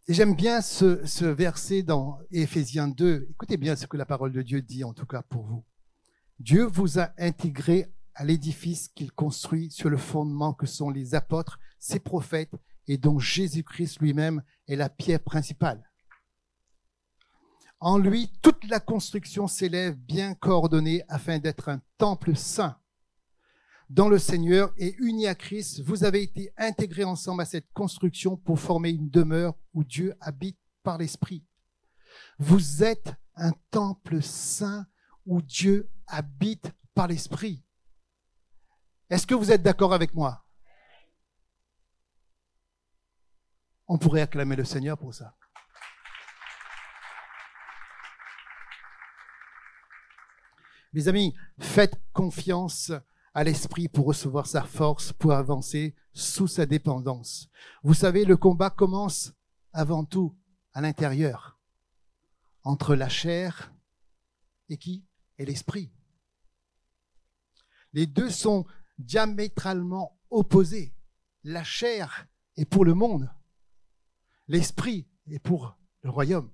J'aime 0.08 0.36
bien 0.36 0.60
ce, 0.60 1.24
verset 1.24 1.82
dans 1.82 2.20
Éphésiens 2.30 2.86
2. 2.86 3.28
Écoutez 3.30 3.56
bien 3.56 3.74
ce 3.74 3.86
que 3.86 3.96
la 3.96 4.06
parole 4.06 4.32
de 4.32 4.42
Dieu 4.42 4.62
dit, 4.62 4.84
en 4.84 4.92
tout 4.92 5.06
cas 5.06 5.22
pour 5.22 5.46
vous. 5.46 5.64
Dieu 6.38 6.64
vous 6.64 7.00
a 7.00 7.10
intégré 7.18 7.92
à 8.14 8.24
l'édifice 8.24 8.88
qu'il 8.88 9.10
construit 9.10 9.70
sur 9.70 9.90
le 9.90 9.96
fondement 9.96 10.52
que 10.52 10.66
sont 10.66 10.90
les 10.90 11.14
apôtres, 11.14 11.58
ses 11.78 11.98
prophètes, 11.98 12.54
et 12.86 12.98
dont 12.98 13.18
Jésus-Christ 13.18 14.00
lui-même 14.00 14.42
est 14.68 14.76
la 14.76 14.88
pierre 14.88 15.20
principale. 15.20 15.82
En 17.78 17.98
lui, 17.98 18.32
toute 18.42 18.64
la 18.64 18.80
construction 18.80 19.46
s'élève 19.46 19.96
bien 19.96 20.34
coordonnée 20.34 21.02
afin 21.08 21.38
d'être 21.38 21.68
un 21.68 21.82
temple 21.98 22.34
saint 22.34 22.78
dans 23.90 24.08
le 24.08 24.18
Seigneur 24.18 24.72
et 24.78 24.94
uni 24.98 25.26
à 25.26 25.34
Christ. 25.34 25.82
Vous 25.82 26.04
avez 26.04 26.22
été 26.22 26.52
intégrés 26.56 27.04
ensemble 27.04 27.42
à 27.42 27.46
cette 27.46 27.70
construction 27.72 28.36
pour 28.36 28.58
former 28.58 28.90
une 28.90 29.10
demeure 29.10 29.54
où 29.74 29.84
Dieu 29.84 30.14
habite 30.20 30.58
par 30.82 30.98
l'Esprit. 30.98 31.44
Vous 32.38 32.82
êtes 32.82 33.14
un 33.34 33.52
temple 33.70 34.22
saint 34.22 34.86
où 35.26 35.42
Dieu 35.42 35.90
habite 36.06 36.72
par 36.94 37.08
l'Esprit. 37.08 37.62
Est-ce 39.10 39.26
que 39.26 39.34
vous 39.34 39.52
êtes 39.52 39.62
d'accord 39.62 39.92
avec 39.92 40.14
moi? 40.14 40.44
On 43.86 43.98
pourrait 43.98 44.22
acclamer 44.22 44.56
le 44.56 44.64
Seigneur 44.64 44.98
pour 44.98 45.14
ça. 45.14 45.36
Mes 50.96 51.08
amis, 51.08 51.34
faites 51.58 52.00
confiance 52.14 52.90
à 53.34 53.44
l'esprit 53.44 53.86
pour 53.86 54.06
recevoir 54.06 54.46
sa 54.46 54.62
force, 54.62 55.12
pour 55.12 55.32
avancer 55.32 55.94
sous 56.14 56.48
sa 56.48 56.64
dépendance. 56.64 57.50
Vous 57.82 57.92
savez, 57.92 58.24
le 58.24 58.38
combat 58.38 58.70
commence 58.70 59.34
avant 59.74 60.06
tout 60.06 60.34
à 60.72 60.80
l'intérieur, 60.80 61.60
entre 62.62 62.94
la 62.94 63.10
chair 63.10 63.74
et 64.70 64.78
qui? 64.78 65.04
Et 65.36 65.44
l'esprit. 65.44 65.92
Les 67.92 68.06
deux 68.06 68.30
sont 68.30 68.64
diamétralement 68.96 70.18
opposés. 70.30 70.96
La 71.44 71.62
chair 71.62 72.26
est 72.56 72.64
pour 72.64 72.86
le 72.86 72.94
monde, 72.94 73.30
l'esprit 74.48 75.06
est 75.26 75.40
pour 75.40 75.76
le 76.00 76.08
royaume. 76.08 76.50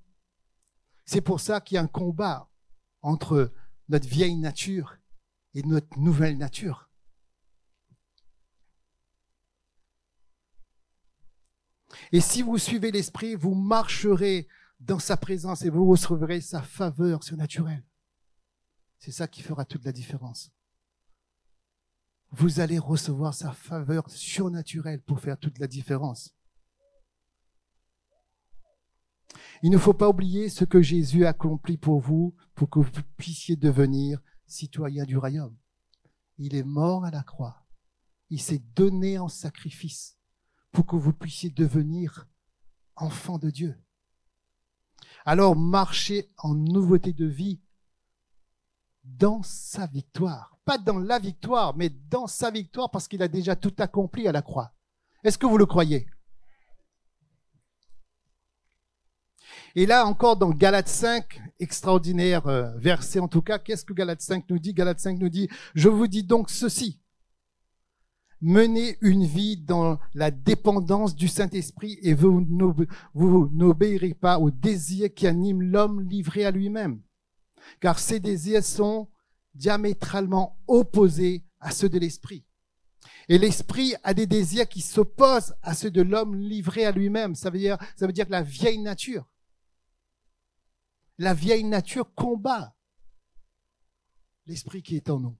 C'est 1.04 1.20
pour 1.20 1.38
ça 1.38 1.60
qu'il 1.60 1.76
y 1.76 1.78
a 1.78 1.82
un 1.82 1.86
combat 1.86 2.50
entre 3.02 3.52
notre 3.88 4.08
vieille 4.08 4.36
nature 4.36 4.96
et 5.54 5.62
notre 5.62 5.98
nouvelle 5.98 6.38
nature. 6.38 6.88
Et 12.10 12.20
si 12.20 12.42
vous 12.42 12.58
suivez 12.58 12.90
l'Esprit, 12.90 13.34
vous 13.34 13.54
marcherez 13.54 14.48
dans 14.80 14.98
sa 14.98 15.16
présence 15.16 15.62
et 15.62 15.70
vous 15.70 15.86
recevrez 15.86 16.40
sa 16.40 16.62
faveur 16.62 17.22
surnaturelle. 17.22 17.84
C'est 18.98 19.12
ça 19.12 19.28
qui 19.28 19.42
fera 19.42 19.64
toute 19.64 19.84
la 19.84 19.92
différence. 19.92 20.50
Vous 22.30 22.60
allez 22.60 22.78
recevoir 22.78 23.34
sa 23.34 23.52
faveur 23.52 24.08
surnaturelle 24.08 25.02
pour 25.02 25.20
faire 25.20 25.38
toute 25.38 25.58
la 25.58 25.66
différence. 25.66 26.34
Il 29.62 29.70
ne 29.70 29.78
faut 29.78 29.94
pas 29.94 30.08
oublier 30.08 30.48
ce 30.48 30.64
que 30.64 30.82
Jésus 30.82 31.24
a 31.24 31.30
accompli 31.30 31.76
pour 31.76 32.00
vous, 32.00 32.34
pour 32.54 32.68
que 32.70 32.80
vous 32.80 32.90
puissiez 33.16 33.56
devenir 33.56 34.20
citoyen 34.46 35.04
du 35.04 35.16
royaume. 35.16 35.56
Il 36.38 36.54
est 36.54 36.64
mort 36.64 37.04
à 37.04 37.10
la 37.10 37.22
croix. 37.22 37.64
Il 38.30 38.40
s'est 38.40 38.62
donné 38.74 39.18
en 39.18 39.28
sacrifice 39.28 40.18
pour 40.72 40.86
que 40.86 40.96
vous 40.96 41.12
puissiez 41.12 41.50
devenir 41.50 42.28
enfant 42.96 43.38
de 43.38 43.50
Dieu. 43.50 43.78
Alors 45.24 45.54
marchez 45.56 46.30
en 46.38 46.54
nouveauté 46.54 47.12
de 47.12 47.26
vie 47.26 47.60
dans 49.04 49.42
sa 49.42 49.86
victoire. 49.86 50.58
Pas 50.64 50.78
dans 50.78 50.98
la 50.98 51.18
victoire, 51.18 51.76
mais 51.76 51.88
dans 51.88 52.26
sa 52.26 52.50
victoire 52.50 52.90
parce 52.90 53.08
qu'il 53.08 53.22
a 53.22 53.28
déjà 53.28 53.56
tout 53.56 53.74
accompli 53.78 54.26
à 54.28 54.32
la 54.32 54.42
croix. 54.42 54.72
Est-ce 55.24 55.38
que 55.38 55.46
vous 55.46 55.58
le 55.58 55.66
croyez? 55.66 56.06
Et 59.74 59.86
là 59.86 60.06
encore 60.06 60.36
dans 60.36 60.50
Galates 60.50 60.88
5, 60.88 61.40
extraordinaire 61.58 62.46
euh, 62.46 62.70
verset 62.76 63.20
en 63.20 63.28
tout 63.28 63.42
cas, 63.42 63.58
qu'est-ce 63.58 63.84
que 63.84 63.94
Galates 63.94 64.20
5 64.20 64.44
nous 64.50 64.58
dit? 64.58 64.74
Galates 64.74 65.00
5 65.00 65.18
nous 65.18 65.28
dit, 65.28 65.48
je 65.74 65.88
vous 65.88 66.06
dis 66.06 66.24
donc 66.24 66.50
ceci, 66.50 67.00
menez 68.42 68.98
une 69.00 69.24
vie 69.24 69.56
dans 69.56 69.98
la 70.14 70.30
dépendance 70.30 71.14
du 71.14 71.28
Saint-Esprit 71.28 71.98
et 72.02 72.12
vous, 72.12 72.46
n'obéirez 73.52 74.14
pas 74.14 74.38
aux 74.38 74.50
désirs 74.50 75.14
qui 75.14 75.26
animent 75.26 75.62
l'homme 75.62 76.02
livré 76.02 76.44
à 76.44 76.50
lui-même. 76.50 77.00
Car 77.80 77.98
ces 77.98 78.20
désirs 78.20 78.64
sont 78.64 79.08
diamétralement 79.54 80.58
opposés 80.66 81.44
à 81.60 81.70
ceux 81.70 81.88
de 81.88 81.98
l'Esprit. 81.98 82.44
Et 83.28 83.38
l'Esprit 83.38 83.94
a 84.02 84.14
des 84.14 84.26
désirs 84.26 84.68
qui 84.68 84.80
s'opposent 84.80 85.54
à 85.62 85.74
ceux 85.74 85.90
de 85.90 86.02
l'homme 86.02 86.34
livré 86.34 86.84
à 86.84 86.90
lui-même. 86.90 87.34
Ça 87.36 87.50
veut 87.50 87.58
dire, 87.58 87.78
ça 87.96 88.06
veut 88.06 88.12
dire 88.12 88.26
que 88.26 88.32
la 88.32 88.42
vieille 88.42 88.78
nature, 88.78 89.28
la 91.18 91.34
vieille 91.34 91.64
nature 91.64 92.14
combat 92.14 92.74
l'esprit 94.46 94.82
qui 94.82 94.96
est 94.96 95.10
en 95.10 95.20
nous. 95.20 95.36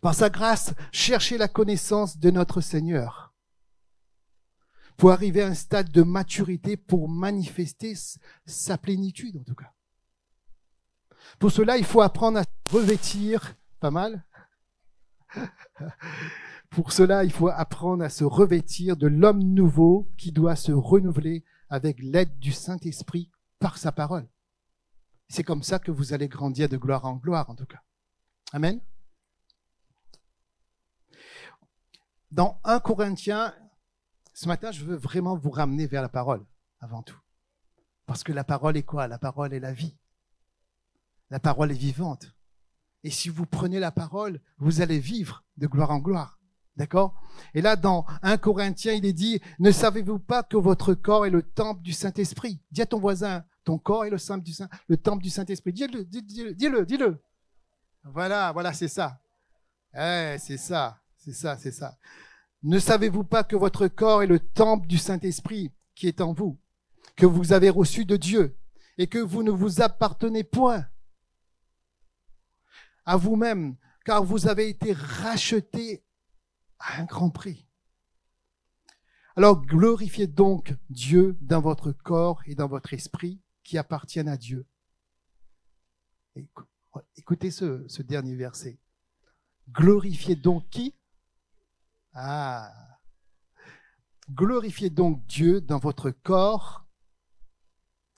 Par 0.00 0.14
sa 0.14 0.30
grâce, 0.30 0.72
cherchez 0.92 1.36
la 1.36 1.48
connaissance 1.48 2.18
de 2.18 2.30
notre 2.30 2.60
Seigneur 2.60 3.34
pour 4.96 5.10
arriver 5.10 5.42
à 5.42 5.48
un 5.48 5.54
stade 5.54 5.90
de 5.90 6.02
maturité 6.02 6.76
pour 6.76 7.08
manifester 7.08 7.94
sa 8.46 8.78
plénitude 8.78 9.36
en 9.36 9.44
tout 9.44 9.54
cas. 9.54 9.72
Pour 11.38 11.50
cela, 11.50 11.76
il 11.76 11.84
faut 11.84 12.00
apprendre 12.00 12.38
à 12.38 12.44
revêtir, 12.70 13.56
pas 13.80 13.90
mal. 13.90 14.24
Pour 16.70 16.92
cela, 16.92 17.24
il 17.24 17.32
faut 17.32 17.48
apprendre 17.48 18.04
à 18.04 18.08
se 18.08 18.24
revêtir 18.24 18.96
de 18.96 19.06
l'homme 19.06 19.42
nouveau 19.42 20.10
qui 20.16 20.32
doit 20.32 20.56
se 20.56 20.72
renouveler 20.72 21.44
avec 21.68 21.98
l'aide 22.00 22.38
du 22.38 22.52
Saint-Esprit 22.52 23.30
par 23.58 23.78
sa 23.78 23.92
parole. 23.92 24.28
C'est 25.28 25.42
comme 25.42 25.62
ça 25.62 25.78
que 25.78 25.90
vous 25.90 26.12
allez 26.12 26.28
grandir 26.28 26.68
de 26.68 26.76
gloire 26.76 27.04
en 27.04 27.16
gloire, 27.16 27.50
en 27.50 27.54
tout 27.54 27.66
cas. 27.66 27.82
Amen. 28.52 28.80
Dans 32.30 32.60
1 32.64 32.80
Corinthiens, 32.80 33.54
ce 34.34 34.46
matin, 34.48 34.70
je 34.70 34.84
veux 34.84 34.96
vraiment 34.96 35.36
vous 35.36 35.50
ramener 35.50 35.86
vers 35.86 36.02
la 36.02 36.08
parole, 36.08 36.44
avant 36.80 37.02
tout. 37.02 37.18
Parce 38.04 38.22
que 38.22 38.32
la 38.32 38.44
parole 38.44 38.76
est 38.76 38.82
quoi? 38.82 39.08
La 39.08 39.18
parole 39.18 39.52
est 39.52 39.60
la 39.60 39.72
vie. 39.72 39.96
La 41.30 41.40
parole 41.40 41.72
est 41.72 41.74
vivante. 41.74 42.32
Et 43.02 43.10
si 43.10 43.28
vous 43.28 43.46
prenez 43.46 43.80
la 43.80 43.90
parole, 43.90 44.40
vous 44.58 44.80
allez 44.80 44.98
vivre 44.98 45.44
de 45.56 45.66
gloire 45.66 45.90
en 45.90 45.98
gloire. 45.98 46.38
D'accord? 46.76 47.14
Et 47.54 47.62
là, 47.62 47.76
dans 47.76 48.04
1 48.22 48.36
Corinthiens, 48.36 48.92
il 48.92 49.06
est 49.06 49.14
dit, 49.14 49.40
ne 49.58 49.70
savez-vous 49.70 50.18
pas 50.18 50.42
que 50.42 50.56
votre 50.56 50.92
corps 50.94 51.24
est 51.24 51.30
le 51.30 51.42
temple 51.42 51.82
du 51.82 51.92
Saint-Esprit? 51.92 52.60
Dis 52.70 52.82
à 52.82 52.86
ton 52.86 53.00
voisin, 53.00 53.44
ton 53.64 53.78
corps 53.78 54.04
est 54.04 54.10
le, 54.10 54.18
temple 54.96 55.22
du 55.22 55.30
Saint-Esprit. 55.30 55.72
Dis-le, 55.72 56.04
dis-le, 56.04 56.84
dis-le. 56.84 57.22
Voilà, 58.04 58.52
voilà, 58.52 58.72
c'est 58.72 58.88
ça. 58.88 59.20
Eh, 59.94 60.36
c'est 60.38 60.58
ça, 60.58 61.00
c'est 61.16 61.32
ça, 61.32 61.56
c'est 61.56 61.72
ça. 61.72 61.96
Ne 62.62 62.78
savez-vous 62.78 63.24
pas 63.24 63.42
que 63.42 63.56
votre 63.56 63.88
corps 63.88 64.22
est 64.22 64.26
le 64.26 64.38
temple 64.38 64.86
du 64.86 64.98
Saint-Esprit 64.98 65.72
qui 65.94 66.08
est 66.08 66.20
en 66.20 66.32
vous, 66.32 66.58
que 67.16 67.26
vous 67.26 67.52
avez 67.52 67.70
reçu 67.70 68.04
de 68.04 68.16
Dieu, 68.16 68.56
et 68.98 69.06
que 69.06 69.18
vous 69.18 69.42
ne 69.42 69.50
vous 69.50 69.80
appartenez 69.80 70.44
point 70.44 70.86
à 73.04 73.16
vous-même, 73.16 73.76
car 74.04 74.22
vous 74.22 74.46
avez 74.46 74.68
été 74.68 74.92
rachetés 74.92 76.04
à 76.78 77.00
un 77.00 77.04
grand 77.04 77.30
prix. 77.30 77.66
Alors 79.36 79.60
glorifiez 79.60 80.26
donc 80.26 80.74
Dieu 80.88 81.36
dans 81.42 81.60
votre 81.60 81.92
corps 81.92 82.42
et 82.46 82.54
dans 82.54 82.68
votre 82.68 82.94
esprit 82.94 83.42
qui 83.62 83.76
appartiennent 83.76 84.28
à 84.28 84.36
Dieu. 84.36 84.66
Écoutez 87.16 87.50
ce, 87.50 88.02
dernier 88.02 88.34
verset. 88.34 88.78
Glorifiez 89.68 90.36
donc 90.36 90.68
qui? 90.70 90.94
Ah. 92.14 92.72
Glorifiez 94.30 94.90
donc 94.90 95.26
Dieu 95.26 95.60
dans 95.60 95.78
votre 95.78 96.10
corps 96.10 96.86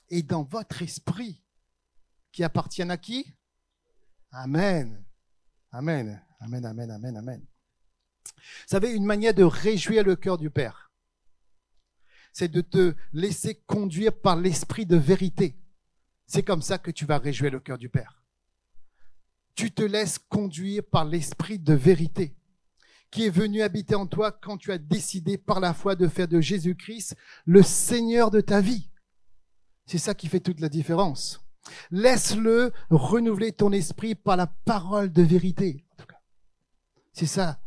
et 0.08 0.22
dans 0.22 0.44
votre 0.44 0.82
esprit 0.82 1.42
qui 2.30 2.44
appartiennent 2.44 2.90
à 2.90 2.96
qui? 2.96 3.34
Amen. 4.30 5.04
Amen. 5.72 6.22
Amen, 6.40 6.64
amen, 6.64 6.90
amen, 6.90 7.16
amen. 7.16 7.46
Vous 8.34 8.68
savez, 8.68 8.92
une 8.92 9.04
manière 9.04 9.34
de 9.34 9.44
réjouir 9.44 10.04
le 10.04 10.16
cœur 10.16 10.38
du 10.38 10.50
Père, 10.50 10.90
c'est 12.32 12.48
de 12.48 12.60
te 12.60 12.94
laisser 13.12 13.56
conduire 13.66 14.12
par 14.12 14.36
l'esprit 14.36 14.86
de 14.86 14.96
vérité. 14.96 15.58
C'est 16.26 16.42
comme 16.42 16.62
ça 16.62 16.78
que 16.78 16.90
tu 16.90 17.04
vas 17.04 17.18
réjouir 17.18 17.50
le 17.50 17.60
cœur 17.60 17.78
du 17.78 17.88
Père. 17.88 18.22
Tu 19.54 19.72
te 19.72 19.82
laisses 19.82 20.18
conduire 20.18 20.84
par 20.84 21.04
l'esprit 21.04 21.58
de 21.58 21.74
vérité 21.74 22.38
qui 23.10 23.26
est 23.26 23.30
venu 23.30 23.62
habiter 23.62 23.94
en 23.94 24.06
toi 24.06 24.32
quand 24.32 24.58
tu 24.58 24.70
as 24.72 24.78
décidé 24.78 25.38
par 25.38 25.60
la 25.60 25.74
foi 25.74 25.96
de 25.96 26.08
faire 26.08 26.28
de 26.28 26.40
Jésus-Christ 26.40 27.16
le 27.46 27.62
Seigneur 27.62 28.30
de 28.30 28.40
ta 28.40 28.60
vie. 28.60 28.90
C'est 29.86 29.98
ça 29.98 30.14
qui 30.14 30.28
fait 30.28 30.40
toute 30.40 30.60
la 30.60 30.68
différence. 30.68 31.40
Laisse-le 31.90 32.72
renouveler 32.90 33.52
ton 33.52 33.72
esprit 33.72 34.14
par 34.14 34.36
la 34.36 34.46
parole 34.46 35.10
de 35.10 35.22
vérité. 35.22 35.84
C'est 37.12 37.26
ça. 37.26 37.58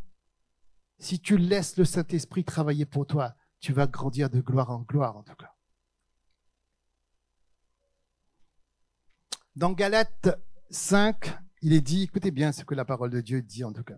Si 1.02 1.20
tu 1.20 1.36
laisses 1.36 1.78
le 1.78 1.84
Saint-Esprit 1.84 2.44
travailler 2.44 2.86
pour 2.86 3.08
toi, 3.08 3.34
tu 3.60 3.74
vas 3.74 3.88
grandir 3.88 4.30
de 4.30 4.40
gloire 4.40 4.70
en 4.70 4.82
gloire, 4.82 5.18
en 5.18 5.24
tout 5.24 5.34
cas. 5.34 5.56
Dans 9.56 9.72
Galates 9.72 10.30
5, 10.70 11.36
il 11.64 11.74
est 11.74 11.82
dit, 11.82 12.04
écoutez 12.04 12.30
bien 12.30 12.52
ce 12.52 12.64
que 12.64 12.76
la 12.76 12.86
parole 12.86 13.10
de 13.10 13.20
Dieu 13.20 13.42
dit 13.42 13.64
en 13.64 13.74
tout 13.74 13.84
cas. 13.84 13.98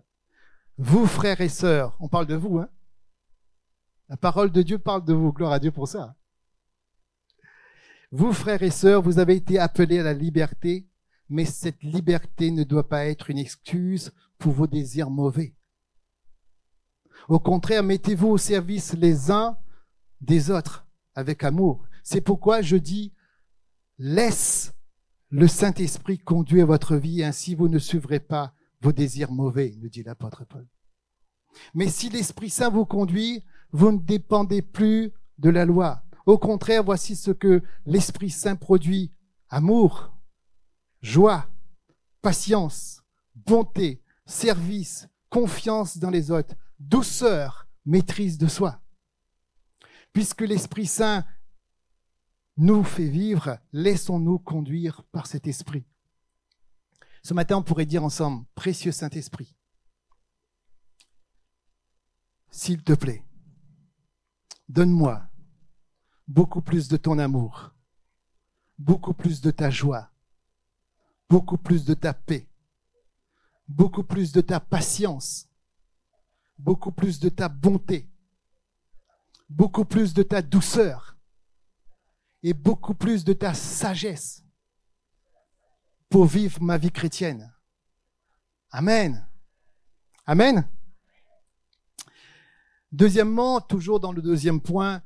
Vous, 0.78 1.06
frères 1.06 1.42
et 1.42 1.50
sœurs, 1.50 1.94
on 2.00 2.08
parle 2.08 2.26
de 2.26 2.36
vous, 2.36 2.58
hein 2.58 2.70
La 4.08 4.16
parole 4.16 4.50
de 4.50 4.62
Dieu 4.62 4.78
parle 4.78 5.04
de 5.04 5.12
vous. 5.12 5.30
Gloire 5.30 5.52
à 5.52 5.58
Dieu 5.58 5.72
pour 5.72 5.88
ça. 5.88 6.16
Vous, 8.12 8.32
frères 8.32 8.62
et 8.62 8.70
sœurs, 8.70 9.02
vous 9.02 9.18
avez 9.18 9.36
été 9.36 9.58
appelés 9.58 9.98
à 9.98 10.04
la 10.04 10.14
liberté, 10.14 10.88
mais 11.28 11.44
cette 11.44 11.82
liberté 11.82 12.50
ne 12.50 12.64
doit 12.64 12.88
pas 12.88 13.04
être 13.04 13.28
une 13.28 13.38
excuse 13.38 14.10
pour 14.38 14.52
vos 14.52 14.66
désirs 14.66 15.10
mauvais. 15.10 15.54
Au 17.28 17.38
contraire, 17.38 17.82
mettez-vous 17.82 18.28
au 18.28 18.38
service 18.38 18.94
les 18.94 19.30
uns 19.30 19.56
des 20.20 20.50
autres 20.50 20.86
avec 21.14 21.42
amour. 21.44 21.84
C'est 22.02 22.20
pourquoi 22.20 22.60
je 22.60 22.76
dis, 22.76 23.12
laisse 23.98 24.74
le 25.30 25.48
Saint-Esprit 25.48 26.18
conduire 26.18 26.66
votre 26.66 26.96
vie, 26.96 27.24
ainsi 27.24 27.54
vous 27.54 27.68
ne 27.68 27.78
suivrez 27.78 28.20
pas 28.20 28.54
vos 28.80 28.92
désirs 28.92 29.32
mauvais, 29.32 29.74
nous 29.80 29.88
dit 29.88 30.02
l'apôtre 30.02 30.44
Paul. 30.44 30.68
Mais 31.72 31.88
si 31.88 32.10
l'Esprit 32.10 32.50
Saint 32.50 32.68
vous 32.68 32.84
conduit, 32.84 33.44
vous 33.72 33.92
ne 33.92 33.98
dépendez 33.98 34.62
plus 34.62 35.12
de 35.38 35.50
la 35.50 35.64
loi. 35.64 36.02
Au 36.26 36.38
contraire, 36.38 36.84
voici 36.84 37.16
ce 37.16 37.30
que 37.30 37.62
l'Esprit 37.86 38.30
Saint 38.30 38.56
produit. 38.56 39.12
Amour, 39.48 40.12
joie, 41.00 41.48
patience, 42.22 43.02
bonté, 43.34 44.02
service, 44.26 45.08
confiance 45.30 45.98
dans 45.98 46.10
les 46.10 46.30
autres, 46.30 46.54
douceur, 46.78 47.68
maîtrise 47.84 48.38
de 48.38 48.46
soi. 48.46 48.80
Puisque 50.12 50.42
l'Esprit 50.42 50.86
Saint 50.86 51.24
nous 52.56 52.84
fait 52.84 53.08
vivre, 53.08 53.58
laissons-nous 53.72 54.38
conduire 54.38 55.02
par 55.04 55.26
cet 55.26 55.46
Esprit. 55.46 55.84
Ce 57.22 57.34
matin, 57.34 57.56
on 57.56 57.62
pourrait 57.62 57.86
dire 57.86 58.04
ensemble, 58.04 58.44
précieux 58.54 58.92
Saint-Esprit, 58.92 59.56
s'il 62.50 62.82
te 62.84 62.92
plaît, 62.92 63.24
donne-moi 64.68 65.26
beaucoup 66.28 66.60
plus 66.60 66.88
de 66.88 66.96
ton 66.96 67.18
amour, 67.18 67.74
beaucoup 68.78 69.14
plus 69.14 69.40
de 69.40 69.50
ta 69.50 69.70
joie, 69.70 70.10
beaucoup 71.28 71.58
plus 71.58 71.84
de 71.84 71.94
ta 71.94 72.14
paix, 72.14 72.48
beaucoup 73.68 74.04
plus 74.04 74.32
de 74.32 74.40
ta 74.40 74.60
patience, 74.60 75.48
beaucoup 76.58 76.92
plus 76.92 77.18
de 77.20 77.28
ta 77.28 77.48
bonté, 77.48 78.08
beaucoup 79.48 79.84
plus 79.84 80.14
de 80.14 80.22
ta 80.22 80.42
douceur 80.42 81.16
et 82.42 82.52
beaucoup 82.52 82.94
plus 82.94 83.24
de 83.24 83.32
ta 83.32 83.54
sagesse 83.54 84.44
pour 86.08 86.26
vivre 86.26 86.62
ma 86.62 86.78
vie 86.78 86.92
chrétienne. 86.92 87.52
Amen. 88.70 89.26
Amen. 90.26 90.68
Deuxièmement, 92.92 93.60
toujours 93.60 93.98
dans 93.98 94.12
le 94.12 94.22
deuxième 94.22 94.60
point, 94.60 95.02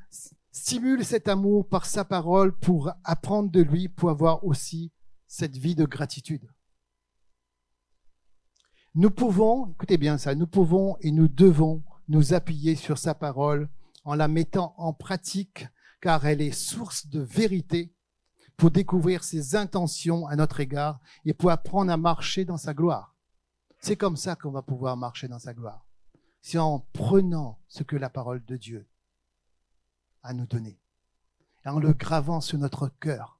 stimule 0.53 1.05
cet 1.05 1.29
amour 1.29 1.69
par 1.69 1.87
sa 1.87 2.05
parole 2.05 2.57
pour 2.59 2.93
apprendre 3.05 3.51
de 3.51 3.63
lui, 3.63 3.89
pour 3.89 4.11
avoir 4.11 4.45
aussi 4.45 4.93
cette 5.27 5.57
vie 5.57 5.75
de 5.75 5.85
gratitude. 5.85 6.51
Nous 8.99 9.13
pouvons, 9.13 9.71
écoutez 9.71 9.97
bien 9.97 10.19
ça, 10.19 10.35
nous 10.35 10.49
pouvons 10.49 10.97
et 11.03 11.13
nous 11.13 11.29
devons 11.29 11.85
nous 12.09 12.35
appuyer 12.35 12.75
sur 12.75 12.99
sa 12.99 13.15
parole 13.15 13.69
en 14.03 14.17
la 14.17 14.27
mettant 14.27 14.75
en 14.77 14.93
pratique, 14.93 15.69
car 16.01 16.27
elle 16.27 16.41
est 16.41 16.51
source 16.51 17.07
de 17.07 17.21
vérité 17.21 17.95
pour 18.57 18.73
découvrir 18.73 19.23
ses 19.23 19.55
intentions 19.55 20.27
à 20.27 20.35
notre 20.35 20.59
égard 20.59 20.99
et 21.25 21.33
pour 21.33 21.53
apprendre 21.53 21.93
à 21.93 21.97
marcher 21.97 22.45
dans 22.45 22.57
sa 22.57 22.75
gloire. 22.75 23.15
C'est 23.79 23.95
comme 23.95 24.17
ça 24.17 24.35
qu'on 24.35 24.51
va 24.51 24.63
pouvoir 24.63 24.97
marcher 24.97 25.29
dans 25.29 25.39
sa 25.39 25.55
gloire. 25.55 25.87
C'est 26.43 26.59
en 26.59 26.81
prenant 26.81 27.61
ce 27.69 27.85
que 27.85 27.95
la 27.95 28.11
parole 28.11 28.45
de 28.47 28.57
Dieu 28.57 28.89
à 30.25 30.33
nous 30.33 30.47
donner. 30.47 30.77
Et 31.65 31.69
en 31.69 31.79
le 31.79 31.93
gravant 31.93 32.41
sur 32.41 32.59
notre 32.59 32.89
cœur 32.89 33.39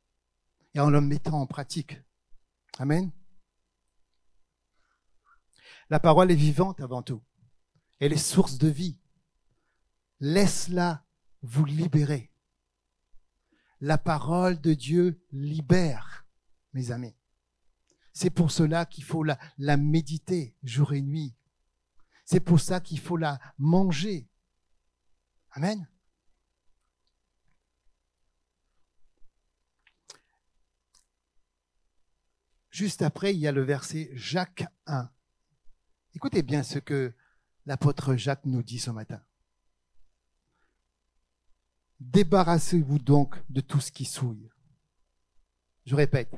et 0.75 0.79
en 0.79 0.89
le 0.89 1.01
mettant 1.01 1.41
en 1.41 1.47
pratique. 1.47 2.01
Amen. 2.79 3.11
La 5.91 6.01
parole 6.01 6.31
est 6.31 6.37
vivante 6.37 6.81
avant 6.81 7.03
tout. 7.03 7.23
Elle 7.99 8.13
est 8.13 8.17
source 8.17 8.59
de 8.59 8.69
vie. 8.69 8.99
Laisse-la 10.21 11.05
vous 11.43 11.65
libérer. 11.65 12.31
La 13.81 13.97
parole 13.97 14.61
de 14.61 14.75
Dieu 14.75 15.25
libère, 15.31 16.27
mes 16.73 16.91
amis. 16.91 17.15
C'est 18.13 18.31
pour 18.31 18.51
cela 18.51 18.85
qu'il 18.85 19.05
faut 19.05 19.23
la, 19.23 19.39
méditer 19.77 20.57
jour 20.65 20.93
et 20.93 21.03
nuit. 21.03 21.37
C'est 22.25 22.41
pour 22.41 22.61
ça 22.61 22.81
qu'il 22.81 22.99
faut 22.99 23.17
la 23.17 23.39
manger. 23.57 24.29
Amen. 25.53 25.89
Juste 32.71 33.03
après, 33.03 33.35
il 33.35 33.39
y 33.39 33.47
a 33.47 33.53
le 33.53 33.63
verset 33.63 34.11
Jacques 34.15 34.67
1. 34.87 35.11
Écoutez 36.19 36.43
bien 36.43 36.65
ce 36.65 36.81
que 36.81 37.15
l'apôtre 37.65 38.17
Jacques 38.17 38.45
nous 38.45 38.65
dit 38.65 38.81
ce 38.81 38.91
matin. 38.91 39.21
Débarrassez-vous 42.01 42.99
donc 42.99 43.37
de 43.49 43.61
tout 43.61 43.79
ce 43.79 43.93
qui 43.93 44.05
souille. 44.05 44.51
Je 45.87 45.95
répète, 45.95 46.35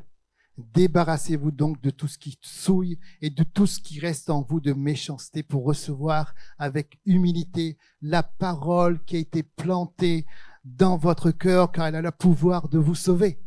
débarrassez-vous 0.58 1.50
donc 1.50 1.80
de 1.80 1.88
tout 1.88 2.08
ce 2.08 2.18
qui 2.18 2.38
souille 2.42 3.00
et 3.22 3.30
de 3.30 3.42
tout 3.42 3.66
ce 3.66 3.80
qui 3.80 3.98
reste 4.00 4.28
en 4.28 4.42
vous 4.42 4.60
de 4.60 4.74
méchanceté 4.74 5.42
pour 5.42 5.64
recevoir 5.64 6.34
avec 6.58 7.00
humilité 7.06 7.78
la 8.02 8.22
parole 8.22 9.02
qui 9.06 9.16
a 9.16 9.20
été 9.20 9.42
plantée 9.42 10.26
dans 10.62 10.98
votre 10.98 11.30
cœur 11.30 11.72
car 11.72 11.86
elle 11.86 11.96
a 11.96 12.02
le 12.02 12.10
pouvoir 12.10 12.68
de 12.68 12.78
vous 12.78 12.94
sauver. 12.94 13.40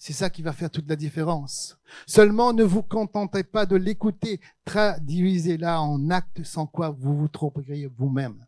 C'est 0.00 0.12
ça 0.12 0.30
qui 0.30 0.42
va 0.42 0.52
faire 0.52 0.70
toute 0.70 0.88
la 0.88 0.94
différence. 0.94 1.76
Seulement, 2.06 2.52
ne 2.52 2.62
vous 2.62 2.84
contentez 2.84 3.42
pas 3.42 3.66
de 3.66 3.74
l'écouter, 3.74 4.40
traduisez-la 4.64 5.82
en 5.82 6.08
acte 6.10 6.44
sans 6.44 6.66
quoi 6.66 6.90
vous 6.90 7.16
vous 7.16 7.28
tromperiez 7.28 7.88
vous-même. 7.88 8.46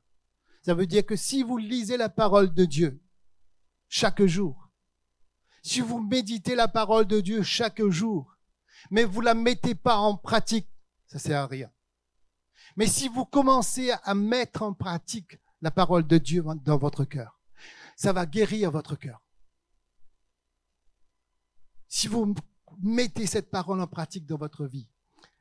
Ça 0.62 0.74
veut 0.74 0.86
dire 0.86 1.04
que 1.04 1.16
si 1.16 1.42
vous 1.42 1.58
lisez 1.58 1.96
la 1.96 2.08
parole 2.08 2.54
de 2.54 2.64
Dieu 2.64 3.02
chaque 3.88 4.24
jour, 4.24 4.70
si 5.62 5.80
vous 5.80 6.00
méditez 6.00 6.54
la 6.54 6.68
parole 6.68 7.06
de 7.06 7.20
Dieu 7.20 7.42
chaque 7.42 7.82
jour, 7.82 8.36
mais 8.92 9.02
vous 9.02 9.20
la 9.20 9.34
mettez 9.34 9.74
pas 9.74 9.96
en 9.96 10.16
pratique, 10.16 10.68
ça 11.08 11.18
sert 11.18 11.40
à 11.40 11.46
rien. 11.48 11.70
Mais 12.76 12.86
si 12.86 13.08
vous 13.08 13.24
commencez 13.24 13.90
à 14.04 14.14
mettre 14.14 14.62
en 14.62 14.72
pratique 14.72 15.40
la 15.62 15.72
parole 15.72 16.06
de 16.06 16.18
Dieu 16.18 16.44
dans 16.64 16.78
votre 16.78 17.04
cœur, 17.04 17.40
ça 17.96 18.12
va 18.12 18.24
guérir 18.24 18.70
votre 18.70 18.94
cœur. 18.94 19.20
Si 21.90 22.06
vous 22.06 22.34
mettez 22.80 23.26
cette 23.26 23.50
parole 23.50 23.80
en 23.80 23.86
pratique 23.88 24.24
dans 24.24 24.38
votre 24.38 24.64
vie, 24.64 24.88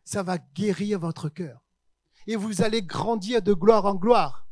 ça 0.04 0.24
va 0.24 0.40
guérir 0.40 1.00
votre 1.00 1.30
cœur. 1.30 1.64
Et 2.26 2.36
vous 2.36 2.64
allez 2.64 2.82
grandir 2.82 3.44
de 3.44 3.54
gloire 3.54 3.86
en 3.86 3.94
gloire, 3.94 4.48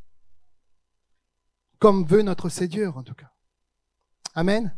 comme 1.80 2.06
veut 2.06 2.22
notre 2.22 2.50
Seigneur 2.50 2.98
en 2.98 3.04
tout 3.04 3.16
cas. 3.16 3.34
Amen. 4.36 4.78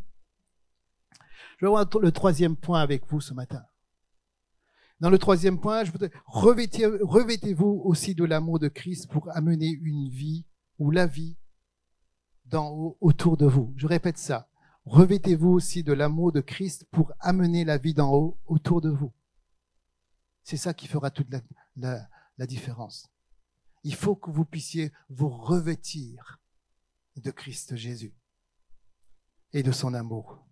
Je 1.58 1.66
vais 1.66 1.70
voir 1.70 1.86
le 2.02 2.12
troisième 2.14 2.56
point 2.56 2.82
avec 2.82 3.06
vous 3.08 3.20
ce 3.20 3.34
matin. 3.34 3.66
Dans 5.02 5.10
le 5.10 5.20
troisième 5.20 5.60
point, 5.60 5.84
je 5.84 5.92
voudrais 5.92 6.12
revêtez-vous 6.26 7.82
aussi 7.84 8.16
de 8.16 8.24
l'amour 8.24 8.60
de 8.60 8.70
Christ 8.70 9.10
pour 9.12 9.30
amener 9.36 9.78
une 9.82 10.08
vie 10.10 10.46
ou 10.78 10.90
la 10.90 11.06
vie 11.06 11.38
dans, 12.46 12.96
autour 13.02 13.36
de 13.36 13.46
vous. 13.46 13.74
Je 13.76 13.88
répète 13.88 14.18
ça. 14.18 14.50
Revêtez-vous 14.86 15.50
aussi 15.50 15.84
de 15.84 15.94
l'amour 15.94 16.32
de 16.32 16.42
Christ 16.42 16.86
pour 16.92 17.12
amener 17.20 17.64
la 17.64 17.78
vie 17.78 17.94
d'en 17.94 18.14
haut 18.14 18.40
autour 18.48 18.82
de 18.82 18.90
vous. 18.90 19.14
C'est 20.44 20.58
ça 20.58 20.74
qui 20.74 20.88
fera 20.88 21.12
toute 21.12 21.28
la, 21.76 22.10
différence. 22.48 23.08
Il 23.84 23.94
faut 23.94 24.16
que 24.16 24.32
vous 24.32 24.46
puissiez 24.46 24.92
vous 25.10 25.30
revêtir 25.30 26.40
de 27.18 27.32
Christ 27.32 27.76
Jésus 27.76 28.16
et 29.54 29.62
de 29.62 29.72
son 29.72 29.94
amour. 29.94 30.44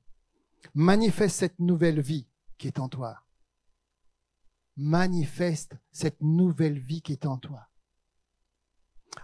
Manifeste 0.73 1.37
cette 1.37 1.59
nouvelle 1.59 2.01
vie 2.01 2.27
qui 2.57 2.67
est 2.67 2.79
en 2.79 2.89
toi. 2.89 3.23
Manifeste 4.75 5.75
cette 5.91 6.21
nouvelle 6.21 6.77
vie 6.77 7.01
qui 7.01 7.13
est 7.13 7.25
en 7.25 7.37
toi. 7.37 7.67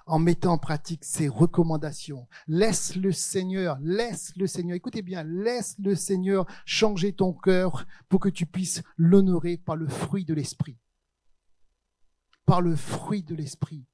En 0.05 0.19
mettant 0.19 0.53
en 0.53 0.57
pratique 0.57 1.03
ses 1.03 1.27
recommandations. 1.27 2.27
Laisse 2.47 2.95
le 2.95 3.11
Seigneur, 3.11 3.77
laisse 3.81 4.33
le 4.35 4.47
Seigneur, 4.47 4.75
écoutez 4.75 5.01
bien, 5.01 5.23
laisse 5.23 5.75
le 5.79 5.95
Seigneur 5.95 6.45
changer 6.65 7.13
ton 7.13 7.33
cœur 7.33 7.85
pour 8.09 8.19
que 8.19 8.29
tu 8.29 8.45
puisses 8.45 8.81
l'honorer 8.97 9.57
par 9.57 9.75
le 9.75 9.87
fruit 9.87 10.25
de 10.25 10.33
l'Esprit. 10.33 10.77
Par 12.45 12.61
le 12.61 12.75
fruit 12.75 13.23
de 13.23 13.35
l'Esprit. 13.35 13.85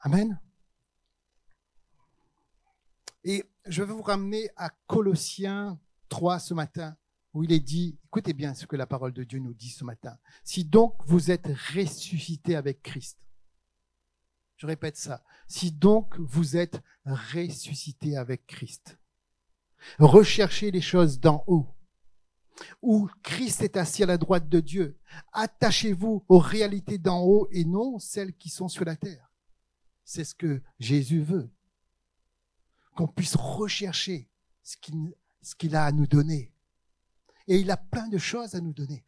Amen. 0.00 0.40
Et 3.24 3.44
je 3.66 3.82
vais 3.82 3.92
vous 3.92 4.02
ramener 4.02 4.48
à 4.56 4.70
Colossiens 4.86 5.78
3 6.08 6.38
ce 6.38 6.54
matin, 6.54 6.96
où 7.34 7.44
il 7.44 7.52
est 7.52 7.60
dit, 7.60 7.98
écoutez 8.06 8.32
bien 8.32 8.54
ce 8.54 8.66
que 8.66 8.76
la 8.76 8.86
parole 8.86 9.12
de 9.12 9.24
Dieu 9.24 9.38
nous 9.38 9.52
dit 9.52 9.68
ce 9.68 9.84
matin. 9.84 10.16
Si 10.42 10.64
donc 10.64 10.94
vous 11.06 11.30
êtes 11.30 11.48
ressuscité 11.74 12.56
avec 12.56 12.82
Christ, 12.82 13.18
je 14.60 14.66
répète 14.66 14.98
ça. 14.98 15.24
Si 15.48 15.72
donc 15.72 16.18
vous 16.18 16.58
êtes 16.58 16.82
ressuscité 17.06 18.18
avec 18.18 18.46
Christ, 18.46 18.98
recherchez 19.98 20.70
les 20.70 20.82
choses 20.82 21.18
d'en 21.18 21.42
haut, 21.46 21.74
où 22.82 23.08
Christ 23.22 23.62
est 23.62 23.78
assis 23.78 24.02
à 24.02 24.06
la 24.06 24.18
droite 24.18 24.50
de 24.50 24.60
Dieu. 24.60 24.98
Attachez-vous 25.32 26.26
aux 26.28 26.38
réalités 26.38 26.98
d'en 26.98 27.22
haut 27.22 27.48
et 27.50 27.64
non 27.64 27.98
celles 27.98 28.34
qui 28.34 28.50
sont 28.50 28.68
sur 28.68 28.84
la 28.84 28.96
terre. 28.96 29.32
C'est 30.04 30.24
ce 30.24 30.34
que 30.34 30.62
Jésus 30.78 31.22
veut. 31.22 31.50
Qu'on 32.94 33.08
puisse 33.08 33.36
rechercher 33.36 34.28
ce 34.62 34.76
qu'il 35.56 35.74
a 35.74 35.86
à 35.86 35.92
nous 35.92 36.06
donner. 36.06 36.52
Et 37.48 37.56
il 37.56 37.70
a 37.70 37.78
plein 37.78 38.08
de 38.08 38.18
choses 38.18 38.54
à 38.54 38.60
nous 38.60 38.74
donner 38.74 39.06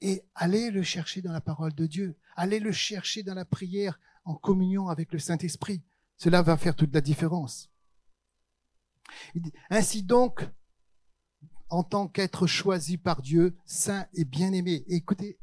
et 0.00 0.22
allez 0.34 0.70
le 0.70 0.82
chercher 0.82 1.22
dans 1.22 1.32
la 1.32 1.40
parole 1.40 1.74
de 1.74 1.86
Dieu. 1.86 2.16
Allez 2.40 2.60
le 2.60 2.70
chercher 2.70 3.24
dans 3.24 3.34
la 3.34 3.44
prière 3.44 3.98
en 4.24 4.36
communion 4.36 4.86
avec 4.86 5.12
le 5.12 5.18
Saint-Esprit. 5.18 5.82
Cela 6.16 6.40
va 6.40 6.56
faire 6.56 6.76
toute 6.76 6.94
la 6.94 7.00
différence. 7.00 7.68
Ainsi 9.70 10.04
donc, 10.04 10.48
en 11.68 11.82
tant 11.82 12.06
qu'être 12.06 12.46
choisi 12.46 12.96
par 12.96 13.22
Dieu, 13.22 13.56
saint 13.64 14.06
et 14.14 14.24
bien-aimé. 14.24 14.84
Écoutez, 14.86 15.40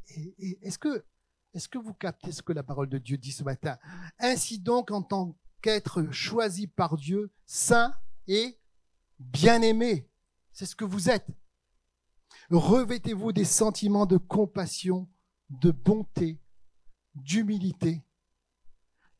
est-ce 0.62 0.78
que, 0.78 1.04
est-ce 1.52 1.68
que 1.68 1.76
vous 1.76 1.92
captez 1.92 2.32
ce 2.32 2.40
que 2.40 2.54
la 2.54 2.62
parole 2.62 2.88
de 2.88 2.96
Dieu 2.96 3.18
dit 3.18 3.32
ce 3.32 3.44
matin? 3.44 3.76
Ainsi 4.18 4.58
donc, 4.58 4.90
en 4.90 5.02
tant 5.02 5.36
qu'être 5.60 6.10
choisi 6.12 6.66
par 6.66 6.96
Dieu, 6.96 7.30
saint 7.44 7.94
et 8.26 8.58
bien-aimé. 9.18 10.08
C'est 10.54 10.64
ce 10.64 10.74
que 10.74 10.86
vous 10.86 11.10
êtes. 11.10 11.28
Revêtez-vous 12.48 13.32
des 13.32 13.44
sentiments 13.44 14.06
de 14.06 14.16
compassion, 14.16 15.10
de 15.50 15.70
bonté, 15.70 16.40
d'humilité, 17.16 18.04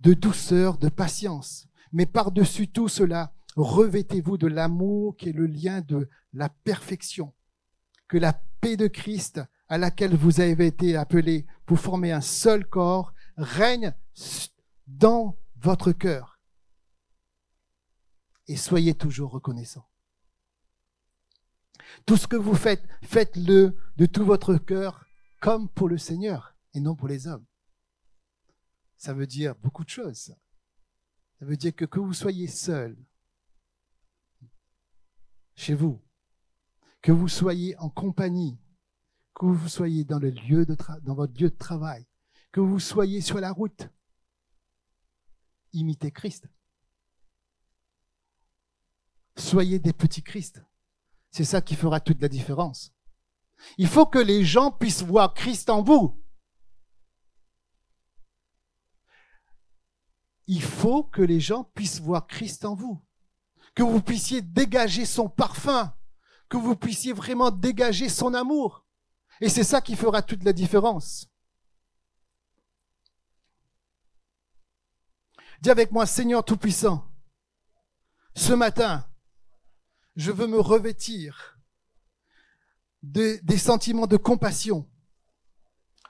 de 0.00 0.14
douceur, 0.14 0.78
de 0.78 0.88
patience. 0.88 1.68
Mais 1.92 2.06
par-dessus 2.06 2.68
tout 2.68 2.88
cela, 2.88 3.32
revêtez-vous 3.56 4.37
de 4.37 4.46
l'amour 4.46 5.16
qui 5.16 5.30
est 5.30 5.32
le 5.32 5.46
lien 5.46 5.80
de 5.80 6.09
la 6.32 6.48
perfection. 6.48 7.32
Que 8.09 8.18
la 8.18 8.32
paix 8.61 8.76
de 8.76 8.87
Christ, 8.87 9.40
à 9.68 9.78
laquelle 9.78 10.14
vous 10.14 10.40
avez 10.40 10.66
été 10.66 10.96
appelés 10.96 11.46
pour 11.64 11.80
former 11.80 12.12
un 12.12 12.20
seul 12.20 12.66
corps, 12.66 13.12
règne 13.37 13.92
dans 14.87 15.37
votre 15.56 15.92
cœur. 15.92 16.38
Et 18.46 18.56
soyez 18.56 18.94
toujours 18.94 19.32
reconnaissants. 19.32 19.88
Tout 22.04 22.16
ce 22.16 22.26
que 22.26 22.37
vous 22.37 22.54
faites, 22.54 22.87
faites-le 23.02 23.76
de 23.96 24.06
tout 24.06 24.24
votre 24.24 24.56
cœur 24.56 25.06
comme 25.40 25.68
pour 25.68 25.88
le 25.88 25.98
Seigneur 25.98 26.54
et 26.74 26.80
non 26.80 26.94
pour 26.94 27.09
les 27.09 27.26
hommes. 27.26 27.44
Ça 28.96 29.12
veut 29.12 29.26
dire 29.26 29.54
beaucoup 29.56 29.85
de 29.85 29.90
choses. 29.90 30.35
Ça 31.38 31.44
veut 31.44 31.56
dire 31.56 31.74
que 31.74 31.85
que 31.85 32.00
vous 32.00 32.14
soyez 32.14 32.46
seul 32.46 32.96
chez 35.54 35.74
vous, 35.74 36.02
que 37.02 37.12
vous 37.12 37.28
soyez 37.28 37.76
en 37.78 37.88
compagnie, 37.88 38.59
que 39.35 39.46
vous 39.46 39.68
soyez 39.68 40.04
dans, 40.04 40.18
le 40.18 40.30
lieu 40.30 40.64
de 40.64 40.76
dans 41.02 41.14
votre 41.14 41.38
lieu 41.40 41.50
de 41.50 41.56
travail, 41.56 42.06
que 42.52 42.61
vous 42.61 42.80
soyez 42.80 43.20
sur 43.20 43.38
la 43.38 43.52
route, 43.52 43.88
imitez 45.72 46.11
Christ. 46.11 46.48
Soyez 49.37 49.78
des 49.78 49.92
petits 49.92 50.22
Christ. 50.22 50.62
C'est 51.30 51.44
ça 51.44 51.61
qui 51.61 51.74
fera 51.74 52.00
toute 52.00 52.22
la 52.22 52.28
différence. 52.28 52.94
Il 53.76 53.88
faut 53.88 54.06
que 54.06 54.18
les 54.18 54.44
gens 54.44 54.70
puissent 54.70 55.02
voir 55.02 55.35
Christ 55.35 55.68
en 55.68 55.82
vous. 55.82 56.18
Il 60.46 60.62
faut 60.62 61.02
que 61.02 61.22
les 61.22 61.40
gens 61.40 61.64
puissent 61.64 62.00
voir 62.00 62.26
Christ 62.26 62.64
en 62.64 62.74
vous. 62.74 63.02
Que 63.74 63.82
vous 63.82 64.00
puissiez 64.00 64.42
dégager 64.42 65.04
son 65.04 65.28
parfum. 65.28 65.94
Que 66.48 66.56
vous 66.56 66.76
puissiez 66.76 67.12
vraiment 67.12 67.50
dégager 67.50 68.09
son 68.09 68.32
amour. 68.35 68.85
Et 69.40 69.48
c'est 69.48 69.64
ça 69.64 69.80
qui 69.80 69.96
fera 69.96 70.22
toute 70.22 70.44
la 70.44 70.52
différence. 70.52 71.28
Dis 75.61 75.70
avec 75.70 75.90
moi, 75.90 76.06
Seigneur 76.06 76.44
Tout-Puissant, 76.44 77.11
ce 78.35 78.52
matin, 78.52 79.09
je 80.14 80.30
veux 80.30 80.46
me 80.46 80.61
revêtir 80.61 81.59
des 83.02 83.59
sentiments 83.59 84.06
de 84.06 84.16
compassion, 84.16 84.88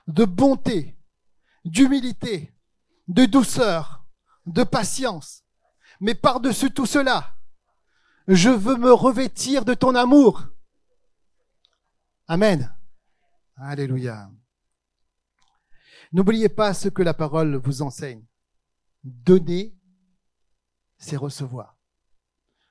de 0.07 0.25
bonté, 0.25 0.97
d'humilité, 1.63 2.53
de 3.07 3.25
douceur, 3.25 3.96
de 4.47 4.63
patience. 4.63 5.43
Mais 5.99 6.15
par-dessus 6.15 6.71
tout 6.71 6.85
cela, 6.85 7.35
je 8.27 8.49
veux 8.49 8.77
me 8.77 8.91
revêtir 8.91 9.65
de 9.65 9.73
ton 9.73 9.95
amour. 9.95 10.47
Amen. 12.27 12.73
Alléluia. 13.55 14.29
N'oubliez 16.11 16.49
pas 16.49 16.73
ce 16.73 16.89
que 16.89 17.01
la 17.01 17.13
parole 17.13 17.55
vous 17.55 17.81
enseigne. 17.81 18.25
Donner, 19.03 19.75
c'est 20.97 21.17
recevoir. 21.17 21.77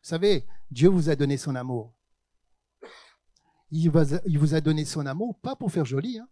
Vous 0.03 0.09
savez, 0.09 0.47
Dieu 0.71 0.89
vous 0.89 1.11
a 1.11 1.17
donné 1.17 1.37
son 1.37 1.55
amour. 1.55 1.95
Il, 3.71 3.91
vous 3.91 4.55
a 4.55 4.61
donné 4.61 4.85
son 4.85 5.07
amour, 5.07 5.41
pas 5.41 5.57
pour 5.57 5.73
faire 5.73 5.85
joli. 5.85 6.19
Hein. 6.19 6.29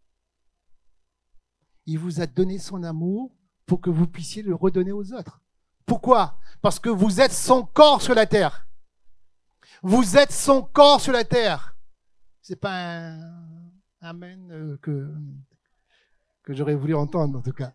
Il 1.87 1.99
vous 1.99 2.21
a 2.21 2.27
donné 2.27 2.59
son 2.59 2.83
amour 2.85 3.35
pour 3.67 3.81
que 3.81 3.91
vous 3.91 4.07
puissiez 4.07 4.43
le 4.43 4.55
redonner 4.55 4.93
aux 4.93 5.13
autres. 5.13 5.41
Pourquoi? 5.87 6.39
Parce 6.63 6.79
que 6.79 6.89
vous 6.89 7.21
êtes 7.21 7.33
son 7.33 7.65
corps 7.65 8.03
sur 8.03 8.15
la 8.15 8.27
terre. 8.27 8.67
Vous 9.83 10.17
êtes 10.17 10.33
son 10.33 10.63
corps 10.63 11.01
sur 11.01 11.13
la 11.13 11.25
terre. 11.25 11.77
C'est 12.41 12.57
pas 12.57 13.11
un 13.11 13.71
amen 14.01 14.51
euh, 14.51 14.79
que, 14.79 15.13
que 16.43 16.55
j'aurais 16.55 16.75
voulu 16.75 16.95
entendre 16.95 17.39
en 17.39 17.43
tout 17.43 17.53
cas. 17.53 17.73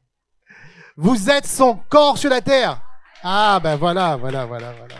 Vous 0.95 1.29
êtes 1.29 1.45
son 1.45 1.75
corps 1.89 2.17
sur 2.17 2.29
la 2.29 2.41
terre. 2.41 2.81
Ah 3.23 3.59
ben 3.61 3.75
voilà, 3.75 4.15
voilà, 4.15 4.45
voilà, 4.45 4.73
voilà. 4.73 4.95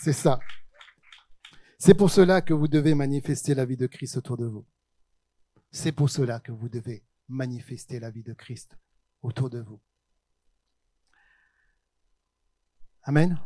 C'est 0.00 0.12
ça. 0.12 0.38
C'est 1.78 1.94
pour 1.94 2.10
cela 2.10 2.40
que 2.40 2.54
vous 2.54 2.68
devez 2.68 2.94
manifester 2.94 3.54
la 3.54 3.64
vie 3.64 3.76
de 3.76 3.86
Christ 3.86 4.16
autour 4.16 4.36
de 4.36 4.46
vous. 4.46 4.66
C'est 5.70 5.92
pour 5.92 6.08
cela 6.08 6.40
que 6.40 6.52
vous 6.52 6.68
devez 6.68 7.04
manifester 7.28 8.00
la 8.00 8.10
vie 8.10 8.22
de 8.22 8.32
Christ 8.32 8.76
autour 9.24 9.50
de 9.50 9.58
vous. 9.58 9.80
Amen. 13.02 13.40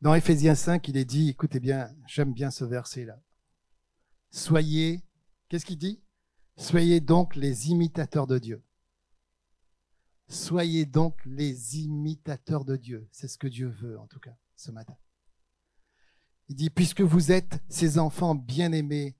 Dans 0.00 0.14
Ephésiens 0.14 0.54
5, 0.54 0.86
il 0.88 0.96
est 0.96 1.04
dit, 1.04 1.30
écoutez 1.30 1.58
bien, 1.58 1.92
j'aime 2.06 2.32
bien 2.32 2.50
ce 2.50 2.64
verset-là. 2.64 3.20
Soyez, 4.30 5.02
qu'est-ce 5.48 5.66
qu'il 5.66 5.78
dit? 5.78 6.02
Soyez 6.56 7.00
donc 7.00 7.34
les 7.34 7.70
imitateurs 7.70 8.26
de 8.26 8.38
Dieu. 8.38 8.64
Soyez 10.28 10.84
donc 10.84 11.24
les 11.24 11.78
imitateurs 11.78 12.64
de 12.64 12.76
Dieu. 12.76 13.08
C'est 13.10 13.28
ce 13.28 13.38
que 13.38 13.48
Dieu 13.48 13.68
veut 13.68 13.98
en 13.98 14.06
tout 14.06 14.20
cas 14.20 14.36
ce 14.54 14.70
matin. 14.70 14.96
Il 16.48 16.56
dit, 16.56 16.70
puisque 16.70 17.00
vous 17.00 17.32
êtes 17.32 17.62
ses 17.68 17.98
enfants 17.98 18.34
bien-aimés 18.34 19.17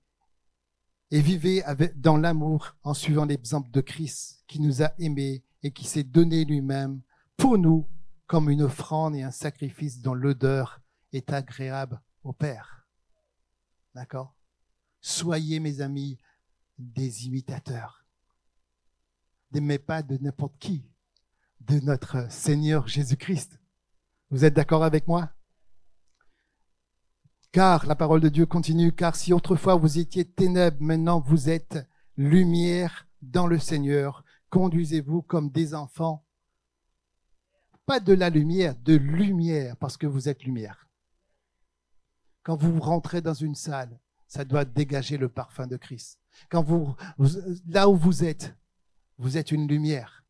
et 1.11 1.21
vivez 1.21 1.63
dans 1.95 2.17
l'amour 2.17 2.75
en 2.83 2.93
suivant 2.93 3.25
l'exemple 3.25 3.71
de 3.71 3.81
Christ 3.81 4.43
qui 4.47 4.59
nous 4.59 4.83
a 4.83 4.93
aimés 4.99 5.43
et 5.63 5.71
qui 5.71 5.85
s'est 5.85 6.03
donné 6.03 6.45
lui-même 6.45 7.01
pour 7.37 7.57
nous 7.57 7.87
comme 8.27 8.49
une 8.49 8.61
offrande 8.61 9.15
et 9.15 9.23
un 9.23 9.31
sacrifice 9.31 10.01
dont 10.01 10.13
l'odeur 10.13 10.81
est 11.13 11.33
agréable 11.33 11.99
au 12.23 12.31
Père. 12.31 12.87
D'accord? 13.95 14.35
Soyez, 15.01 15.59
mes 15.59 15.81
amis, 15.81 16.19
des 16.77 17.25
imitateurs. 17.25 18.05
N'aimez 19.51 19.79
pas 19.79 20.03
de 20.03 20.17
n'importe 20.17 20.57
qui, 20.59 20.85
de 21.61 21.79
notre 21.79 22.31
Seigneur 22.31 22.87
Jésus-Christ. 22.87 23.59
Vous 24.29 24.45
êtes 24.45 24.53
d'accord 24.53 24.83
avec 24.83 25.07
moi? 25.07 25.31
Car 27.51 27.87
la 27.87 27.95
parole 27.95 28.21
de 28.21 28.29
Dieu 28.29 28.45
continue, 28.45 28.91
car 28.91 29.15
si 29.15 29.33
autrefois 29.33 29.75
vous 29.75 29.97
étiez 29.97 30.23
ténèbres, 30.23 30.77
maintenant 30.81 31.19
vous 31.19 31.49
êtes 31.49 31.79
lumière 32.15 33.07
dans 33.21 33.47
le 33.47 33.59
Seigneur. 33.59 34.23
conduisez-vous 34.49 35.21
comme 35.21 35.51
des 35.51 35.75
enfants, 35.75 36.25
pas 37.85 37.99
de 37.99 38.13
la 38.13 38.29
lumière, 38.29 38.75
de 38.75 38.95
lumière, 38.95 39.77
parce 39.77 39.97
que 39.97 40.07
vous 40.07 40.27
êtes 40.29 40.43
lumière. 40.43 40.87
Quand 42.43 42.55
vous 42.55 42.79
rentrez 42.79 43.21
dans 43.21 43.33
une 43.33 43.55
salle, 43.55 43.99
ça 44.27 44.45
doit 44.45 44.65
dégager 44.65 45.17
le 45.17 45.29
parfum 45.29 45.67
de 45.67 45.77
Christ. 45.77 46.19
Quand 46.49 46.63
vous, 46.63 46.95
là 47.67 47.89
où 47.89 47.95
vous 47.95 48.23
êtes, 48.23 48.55
vous 49.17 49.37
êtes 49.37 49.51
une 49.51 49.67
lumière. 49.67 50.23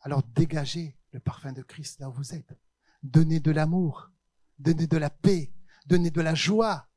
Alors 0.00 0.22
dégagez 0.34 0.96
le 1.12 1.20
parfum 1.20 1.52
de 1.52 1.62
Christ 1.62 2.00
là 2.00 2.08
où 2.08 2.12
vous 2.12 2.34
êtes. 2.34 2.56
Donnez 3.02 3.40
de 3.40 3.50
l'amour, 3.50 4.10
donnez 4.58 4.86
de 4.86 4.96
la 4.96 5.10
paix, 5.10 5.52
donnez 5.86 6.10
de 6.10 6.20
la 6.20 6.34
joie. 6.34 6.88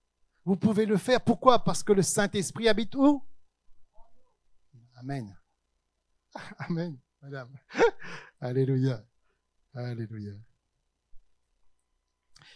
Vous 0.45 0.55
pouvez 0.55 0.85
le 0.85 0.97
faire. 0.97 1.21
Pourquoi? 1.21 1.63
Parce 1.63 1.83
que 1.83 1.93
le 1.93 2.01
Saint-Esprit 2.01 2.69
habite 2.69 2.95
où? 2.95 3.23
Amen. 4.95 5.37
Amen, 6.59 6.97
madame. 7.21 7.53
Alléluia. 8.39 9.05
Alléluia. 9.73 10.33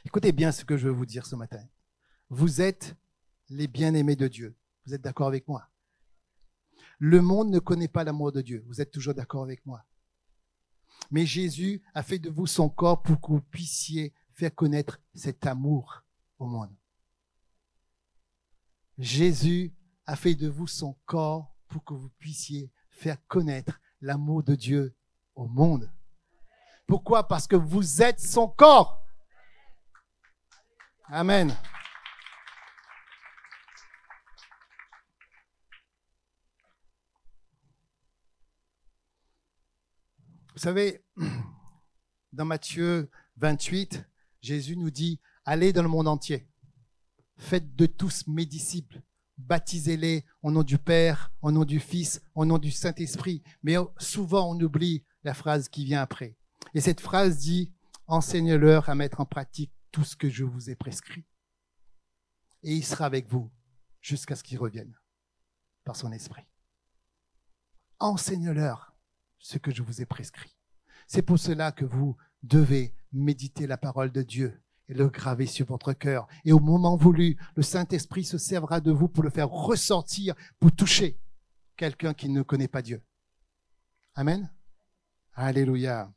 Écoutez 0.06 0.32
bien 0.32 0.52
ce 0.52 0.66
que 0.66 0.78
je 0.78 0.88
veux 0.88 0.94
vous 0.94 1.06
dire 1.06 1.26
ce 1.26 1.36
matin. 1.36 1.64
Vous 2.30 2.62
êtes 2.62 2.96
les 3.50 3.68
bien-aimés 3.68 4.16
de 4.16 4.28
Dieu. 4.28 4.58
Vous 4.86 4.94
êtes 4.94 5.02
d'accord 5.02 5.28
avec 5.28 5.48
moi? 5.48 5.70
Le 6.98 7.22
monde 7.22 7.50
ne 7.50 7.60
connaît 7.60 7.88
pas 7.88 8.04
l'amour 8.04 8.32
de 8.32 8.42
Dieu. 8.42 8.64
Vous 8.68 8.82
êtes 8.82 8.92
toujours 8.92 9.14
d'accord 9.14 9.44
avec 9.44 9.66
moi? 9.66 9.86
Mais 11.10 11.26
Jésus 11.26 11.82
a 11.94 12.04
fait 12.04 12.20
de 12.20 12.30
vous 12.30 12.48
son 12.48 12.70
corps 12.70 13.02
pour 13.02 13.20
que 13.20 13.28
vous 13.28 13.42
puissiez 13.42 14.14
connaître 14.50 15.00
cet 15.14 15.46
amour 15.46 16.04
au 16.40 16.46
monde. 16.46 16.74
Jésus 18.98 19.74
a 20.06 20.16
fait 20.16 20.36
de 20.36 20.48
vous 20.48 20.68
son 20.68 20.98
corps 21.06 21.56
pour 21.68 21.84
que 21.84 21.94
vous 21.94 22.10
puissiez 22.20 22.72
faire 22.90 23.18
connaître 23.28 23.80
l'amour 24.02 24.44
de 24.44 24.56
Dieu 24.56 24.96
au 25.36 25.48
monde. 25.48 25.92
Pourquoi? 26.88 27.28
Parce 27.28 27.48
que 27.48 27.56
vous 27.56 28.02
êtes 28.02 28.20
son 28.20 28.48
corps. 28.48 29.06
Amen. 31.06 31.56
Vous 40.54 40.60
savez, 40.60 41.04
dans 42.34 42.46
Matthieu 42.46 43.10
28, 43.38 44.06
Jésus 44.42 44.76
nous 44.76 44.92
dit, 44.92 45.20
allez 45.46 45.72
dans 45.72 45.84
le 45.84 45.90
monde 45.90 46.08
entier, 46.08 46.48
faites 47.38 47.76
de 47.76 47.86
tous 47.86 48.28
mes 48.28 48.46
disciples, 48.46 49.02
baptisez-les 49.38 50.26
au 50.42 50.52
nom 50.52 50.64
du 50.64 50.78
Père, 50.78 51.32
au 51.42 51.52
nom 51.52 51.66
du 51.66 51.80
Fils, 51.80 52.22
au 52.36 52.46
nom 52.46 52.58
du 52.58 52.72
Saint-Esprit. 52.72 53.44
Mais 53.64 53.76
souvent, 53.98 54.52
on 54.52 54.60
oublie 54.60 55.06
la 55.24 55.34
phrase 55.34 55.70
qui 55.70 55.86
vient 55.86 56.02
après. 56.02 56.38
Et 56.74 56.82
cette 56.82 57.02
phrase 57.02 57.38
dit, 57.38 57.74
enseigne-leur 58.08 58.90
à 58.90 58.96
mettre 58.96 59.20
en 59.20 59.26
pratique 59.26 59.72
tout 59.92 60.04
ce 60.04 60.16
que 60.16 60.30
je 60.30 60.44
vous 60.44 60.70
ai 60.70 60.76
prescrit. 60.76 61.26
Et 62.64 62.76
il 62.76 62.86
sera 62.86 63.06
avec 63.06 63.28
vous 63.28 63.52
jusqu'à 64.02 64.36
ce 64.36 64.44
qu'il 64.44 64.58
revienne 64.60 64.96
par 65.84 65.96
son 65.96 66.12
esprit. 66.12 66.46
Enseigne-leur 68.00 68.96
ce 69.40 69.58
que 69.58 69.72
je 69.72 69.84
vous 69.84 70.02
ai 70.02 70.06
prescrit. 70.06 70.56
C'est 71.08 71.22
pour 71.22 71.40
cela 71.40 71.72
que 71.72 71.86
vous 71.86 72.16
devez 72.44 72.96
méditer 73.12 73.68
la 73.68 73.78
parole 73.78 74.12
de 74.12 74.22
Dieu 74.22 74.62
et 74.88 74.94
le 74.94 75.10
graver 75.10 75.46
sur 75.46 75.66
votre 75.66 75.94
cœur. 75.94 76.28
Et 76.46 76.52
au 76.52 76.60
moment 76.60 76.96
voulu, 76.98 77.38
le 77.56 77.64
Saint-Esprit 77.64 78.24
se 78.24 78.38
servira 78.38 78.82
de 78.82 78.92
vous 78.92 79.08
pour 79.08 79.24
le 79.24 79.30
faire 79.30 79.50
ressortir, 79.50 80.36
pour 80.60 80.72
toucher 80.72 81.20
quelqu'un 81.78 82.14
qui 82.14 82.30
ne 82.30 82.42
connaît 82.42 82.68
pas 82.68 82.82
Dieu. 82.82 83.04
Amen. 84.16 84.52
Alléluia. 85.34 86.14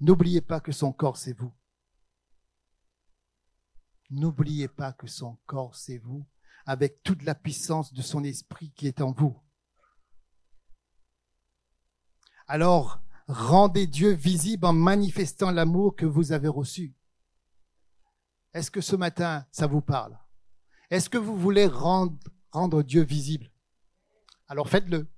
N'oubliez 0.00 0.40
pas 0.40 0.60
que 0.60 0.72
son 0.72 0.92
corps, 0.92 1.16
c'est 1.16 1.32
vous. 1.32 1.52
N'oubliez 4.10 4.68
pas 4.68 4.92
que 4.92 5.06
son 5.06 5.38
corps, 5.46 5.74
c'est 5.76 5.98
vous, 5.98 6.26
avec 6.66 7.02
toute 7.02 7.22
la 7.22 7.34
puissance 7.34 7.94
de 7.94 8.02
son 8.02 8.24
esprit 8.24 8.72
qui 8.72 8.86
est 8.86 9.00
en 9.00 9.12
vous. 9.12 9.40
Alors, 12.52 13.00
rendez 13.28 13.86
Dieu 13.86 14.10
visible 14.10 14.66
en 14.66 14.74
manifestant 14.74 15.50
l'amour 15.50 15.96
que 15.96 16.04
vous 16.04 16.32
avez 16.32 16.48
reçu. 16.48 16.94
Est-ce 18.52 18.70
que 18.70 18.82
ce 18.82 18.94
matin, 18.94 19.46
ça 19.50 19.66
vous 19.66 19.80
parle? 19.80 20.18
Est-ce 20.90 21.08
que 21.08 21.16
vous 21.16 21.34
voulez 21.34 21.64
rendre, 21.64 22.82
Dieu 22.82 23.04
visible? 23.04 23.50
Alors 24.48 24.68
faites-le. 24.68 25.10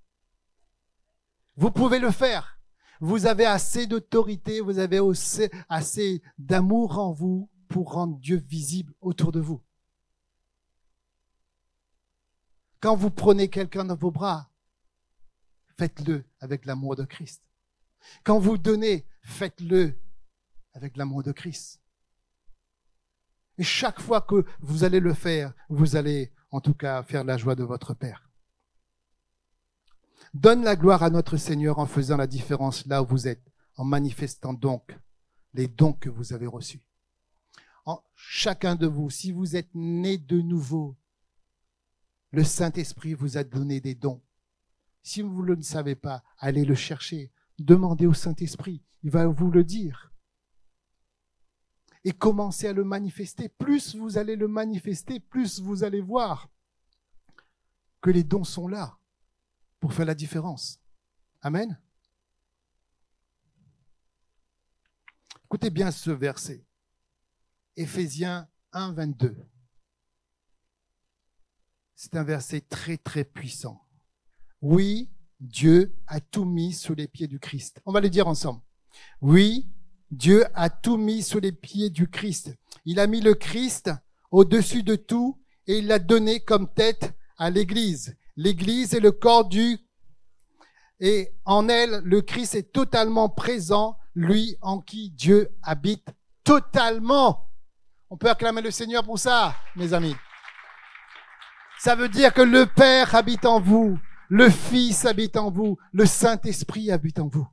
Vous 1.56 1.72
pouvez 1.72 1.98
le 1.98 2.12
faire. 2.12 2.60
Vous 3.00 3.26
avez 3.26 3.46
assez 3.46 3.88
d'autorité, 3.88 4.60
vous 4.60 4.78
avez 4.78 5.00
assez 5.68 6.22
d'amour 6.38 7.00
en 7.00 7.10
vous 7.10 7.50
pour 7.66 7.94
rendre 7.94 8.16
Dieu 8.20 8.36
visible 8.36 8.94
autour 9.00 9.32
de 9.32 9.40
vous. 9.40 9.60
Quand 12.78 12.94
vous 12.94 13.10
prenez 13.10 13.50
quelqu'un 13.50 13.86
dans 13.86 13.96
vos 13.96 14.12
bras, 14.12 14.52
faites-le 15.76 16.24
avec 16.40 16.64
l'amour 16.66 16.96
de 16.96 17.04
Christ. 17.04 17.42
Quand 18.22 18.38
vous 18.38 18.58
donnez, 18.58 19.06
faites-le 19.22 19.94
avec 20.72 20.96
l'amour 20.96 21.22
de 21.22 21.32
Christ. 21.32 21.80
Et 23.58 23.62
chaque 23.62 24.00
fois 24.00 24.20
que 24.20 24.44
vous 24.60 24.84
allez 24.84 25.00
le 25.00 25.14
faire, 25.14 25.54
vous 25.68 25.96
allez 25.96 26.32
en 26.50 26.60
tout 26.60 26.74
cas 26.74 27.02
faire 27.02 27.24
la 27.24 27.36
joie 27.36 27.54
de 27.54 27.64
votre 27.64 27.94
Père. 27.94 28.28
Donne 30.32 30.64
la 30.64 30.74
gloire 30.74 31.02
à 31.02 31.10
notre 31.10 31.36
Seigneur 31.36 31.78
en 31.78 31.86
faisant 31.86 32.16
la 32.16 32.26
différence 32.26 32.86
là 32.86 33.02
où 33.02 33.06
vous 33.06 33.28
êtes, 33.28 33.52
en 33.76 33.84
manifestant 33.84 34.52
donc 34.52 34.96
les 35.52 35.68
dons 35.68 35.92
que 35.92 36.08
vous 36.08 36.32
avez 36.32 36.46
reçus. 36.46 36.88
Chacun 38.14 38.74
de 38.74 38.86
vous, 38.86 39.10
si 39.10 39.32
vous 39.32 39.56
êtes 39.56 39.74
né 39.74 40.18
de 40.18 40.40
nouveau, 40.40 40.96
le 42.30 42.44
Saint-Esprit 42.44 43.14
vous 43.14 43.36
a 43.36 43.44
donné 43.44 43.80
des 43.80 43.94
dons. 43.94 44.22
Si 45.04 45.20
vous 45.20 45.42
ne 45.42 45.54
le 45.54 45.62
savez 45.62 45.94
pas, 45.94 46.24
allez 46.38 46.64
le 46.64 46.74
chercher. 46.74 47.30
Demandez 47.58 48.06
au 48.06 48.14
Saint-Esprit. 48.14 48.82
Il 49.02 49.10
va 49.10 49.26
vous 49.26 49.50
le 49.50 49.62
dire. 49.62 50.10
Et 52.04 52.12
commencez 52.12 52.68
à 52.68 52.72
le 52.72 52.84
manifester. 52.84 53.50
Plus 53.50 53.94
vous 53.94 54.16
allez 54.16 54.34
le 54.34 54.48
manifester, 54.48 55.20
plus 55.20 55.60
vous 55.60 55.84
allez 55.84 56.00
voir 56.00 56.48
que 58.00 58.10
les 58.10 58.24
dons 58.24 58.44
sont 58.44 58.66
là 58.66 58.98
pour 59.78 59.92
faire 59.92 60.06
la 60.06 60.14
différence. 60.14 60.80
Amen. 61.42 61.78
Écoutez 65.44 65.68
bien 65.68 65.90
ce 65.90 66.10
verset. 66.10 66.66
Éphésiens 67.76 68.48
1, 68.72 68.92
22. 68.92 69.36
C'est 71.94 72.16
un 72.16 72.24
verset 72.24 72.62
très 72.62 72.96
très 72.96 73.24
puissant. 73.24 73.83
Oui, 74.64 75.10
Dieu 75.40 75.94
a 76.06 76.20
tout 76.20 76.46
mis 76.46 76.72
sous 76.72 76.94
les 76.94 77.06
pieds 77.06 77.26
du 77.26 77.38
Christ. 77.38 77.82
On 77.84 77.92
va 77.92 78.00
le 78.00 78.08
dire 78.08 78.26
ensemble. 78.26 78.62
Oui, 79.20 79.68
Dieu 80.10 80.46
a 80.54 80.70
tout 80.70 80.96
mis 80.96 81.22
sous 81.22 81.38
les 81.38 81.52
pieds 81.52 81.90
du 81.90 82.08
Christ. 82.08 82.56
Il 82.86 82.98
a 82.98 83.06
mis 83.06 83.20
le 83.20 83.34
Christ 83.34 83.90
au-dessus 84.30 84.82
de 84.82 84.96
tout 84.96 85.38
et 85.66 85.80
il 85.80 85.86
l'a 85.86 85.98
donné 85.98 86.40
comme 86.40 86.72
tête 86.72 87.12
à 87.36 87.50
l'Église. 87.50 88.16
L'Église 88.36 88.94
est 88.94 89.00
le 89.00 89.12
corps 89.12 89.46
du... 89.46 89.78
Et 90.98 91.34
en 91.44 91.68
elle, 91.68 92.00
le 92.02 92.22
Christ 92.22 92.54
est 92.54 92.72
totalement 92.72 93.28
présent, 93.28 93.98
lui 94.14 94.56
en 94.62 94.80
qui 94.80 95.10
Dieu 95.10 95.50
habite 95.62 96.08
totalement. 96.42 97.50
On 98.08 98.16
peut 98.16 98.30
acclamer 98.30 98.62
le 98.62 98.70
Seigneur 98.70 99.04
pour 99.04 99.18
ça, 99.18 99.54
mes 99.76 99.92
amis. 99.92 100.16
Ça 101.80 101.94
veut 101.94 102.08
dire 102.08 102.32
que 102.32 102.40
le 102.40 102.64
Père 102.64 103.14
habite 103.14 103.44
en 103.44 103.60
vous, 103.60 103.98
le 104.34 104.50
Fils 104.50 105.04
habite 105.04 105.36
en 105.36 105.48
vous, 105.48 105.78
le 105.92 106.06
Saint-Esprit 106.06 106.90
habite 106.90 107.20
en 107.20 107.28
vous. 107.28 107.46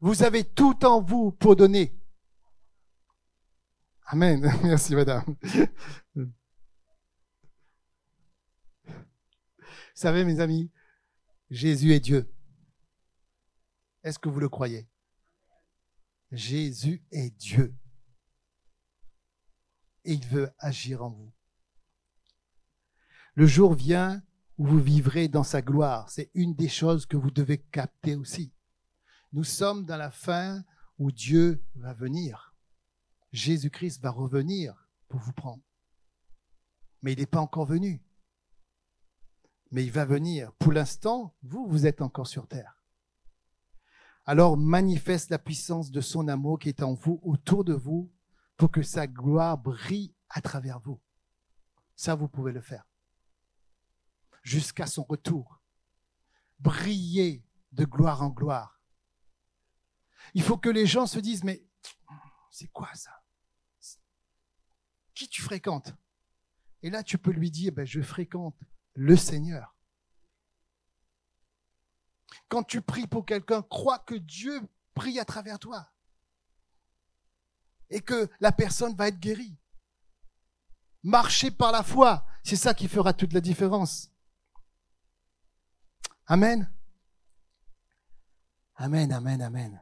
Vous 0.00 0.24
avez 0.24 0.42
tout 0.42 0.84
en 0.84 1.00
vous 1.00 1.30
pour 1.30 1.54
donner. 1.54 1.96
Amen. 4.06 4.40
Merci, 4.64 4.96
madame. 4.96 5.36
Vous 6.16 6.26
savez, 9.94 10.24
mes 10.24 10.40
amis, 10.40 10.68
Jésus 11.48 11.92
est 11.92 12.00
Dieu. 12.00 12.28
Est-ce 14.02 14.18
que 14.18 14.28
vous 14.28 14.40
le 14.40 14.48
croyez? 14.48 14.88
Jésus 16.32 17.04
est 17.12 17.30
Dieu. 17.30 17.72
Et 20.04 20.14
il 20.14 20.26
veut 20.26 20.50
agir 20.58 21.04
en 21.04 21.10
vous. 21.10 21.32
Le 23.34 23.46
jour 23.46 23.74
vient 23.74 24.20
où 24.58 24.66
vous 24.66 24.80
vivrez 24.80 25.28
dans 25.28 25.44
sa 25.44 25.62
gloire. 25.62 26.10
C'est 26.10 26.30
une 26.34 26.54
des 26.54 26.68
choses 26.68 27.06
que 27.06 27.16
vous 27.16 27.30
devez 27.30 27.58
capter 27.58 28.16
aussi. 28.16 28.52
Nous 29.32 29.44
sommes 29.44 29.84
dans 29.84 29.96
la 29.96 30.10
fin 30.10 30.64
où 30.98 31.12
Dieu 31.12 31.64
va 31.76 31.94
venir. 31.94 32.54
Jésus-Christ 33.32 34.02
va 34.02 34.10
revenir 34.10 34.88
pour 35.08 35.20
vous 35.20 35.32
prendre. 35.32 35.62
mais 37.02 37.12
il 37.12 37.20
n'est 37.20 37.26
pas 37.26 37.40
encore 37.40 37.66
venu. 37.66 38.02
Mais 39.70 39.84
il 39.84 39.92
va 39.92 40.04
venir. 40.04 40.52
Pour 40.54 40.72
l'instant, 40.72 41.36
vous, 41.42 41.66
vous 41.68 41.86
êtes 41.86 42.02
encore 42.02 42.26
sur 42.26 42.48
terre. 42.48 42.82
Alors 44.24 44.56
manifeste 44.56 45.30
la 45.30 45.38
puissance 45.38 45.90
de 45.90 46.00
son 46.00 46.26
amour 46.26 46.58
qui 46.58 46.68
est 46.68 46.82
en 46.82 46.94
vous, 46.94 47.20
autour 47.22 47.64
de 47.64 47.74
vous, 47.74 48.12
pour 48.56 48.70
que 48.70 48.82
sa 48.82 49.06
gloire 49.06 49.56
brille 49.56 50.14
à 50.28 50.40
travers 50.40 50.80
vous. 50.80 51.00
Ça, 51.94 52.14
vous 52.14 52.28
pouvez 52.28 52.52
le 52.52 52.60
faire. 52.60 52.87
Jusqu'à 54.42 54.86
son 54.86 55.04
retour. 55.04 55.60
Briller 56.58 57.44
de 57.72 57.84
gloire 57.84 58.22
en 58.22 58.30
gloire. 58.30 58.80
Il 60.34 60.42
faut 60.42 60.58
que 60.58 60.68
les 60.68 60.86
gens 60.86 61.06
se 61.06 61.18
disent, 61.18 61.44
mais 61.44 61.64
c'est 62.50 62.68
quoi 62.68 62.92
ça? 62.94 63.22
Qui 65.14 65.28
tu 65.28 65.42
fréquentes? 65.42 65.94
Et 66.82 66.90
là, 66.90 67.02
tu 67.02 67.18
peux 67.18 67.32
lui 67.32 67.50
dire, 67.50 67.72
ben, 67.72 67.84
je 67.84 68.00
fréquente 68.00 68.58
le 68.94 69.16
Seigneur. 69.16 69.74
Quand 72.48 72.62
tu 72.62 72.80
pries 72.80 73.06
pour 73.06 73.26
quelqu'un, 73.26 73.62
crois 73.62 73.98
que 73.98 74.14
Dieu 74.14 74.60
prie 74.94 75.18
à 75.18 75.24
travers 75.24 75.58
toi. 75.58 75.92
Et 77.90 78.00
que 78.00 78.30
la 78.40 78.52
personne 78.52 78.94
va 78.94 79.08
être 79.08 79.18
guérie. 79.18 79.56
Marcher 81.02 81.50
par 81.50 81.72
la 81.72 81.82
foi, 81.82 82.26
c'est 82.44 82.56
ça 82.56 82.74
qui 82.74 82.88
fera 82.88 83.12
toute 83.12 83.32
la 83.32 83.40
différence. 83.40 84.10
Amen. 86.30 86.70
Amen, 88.76 89.10
amen, 89.12 89.40
amen. 89.40 89.80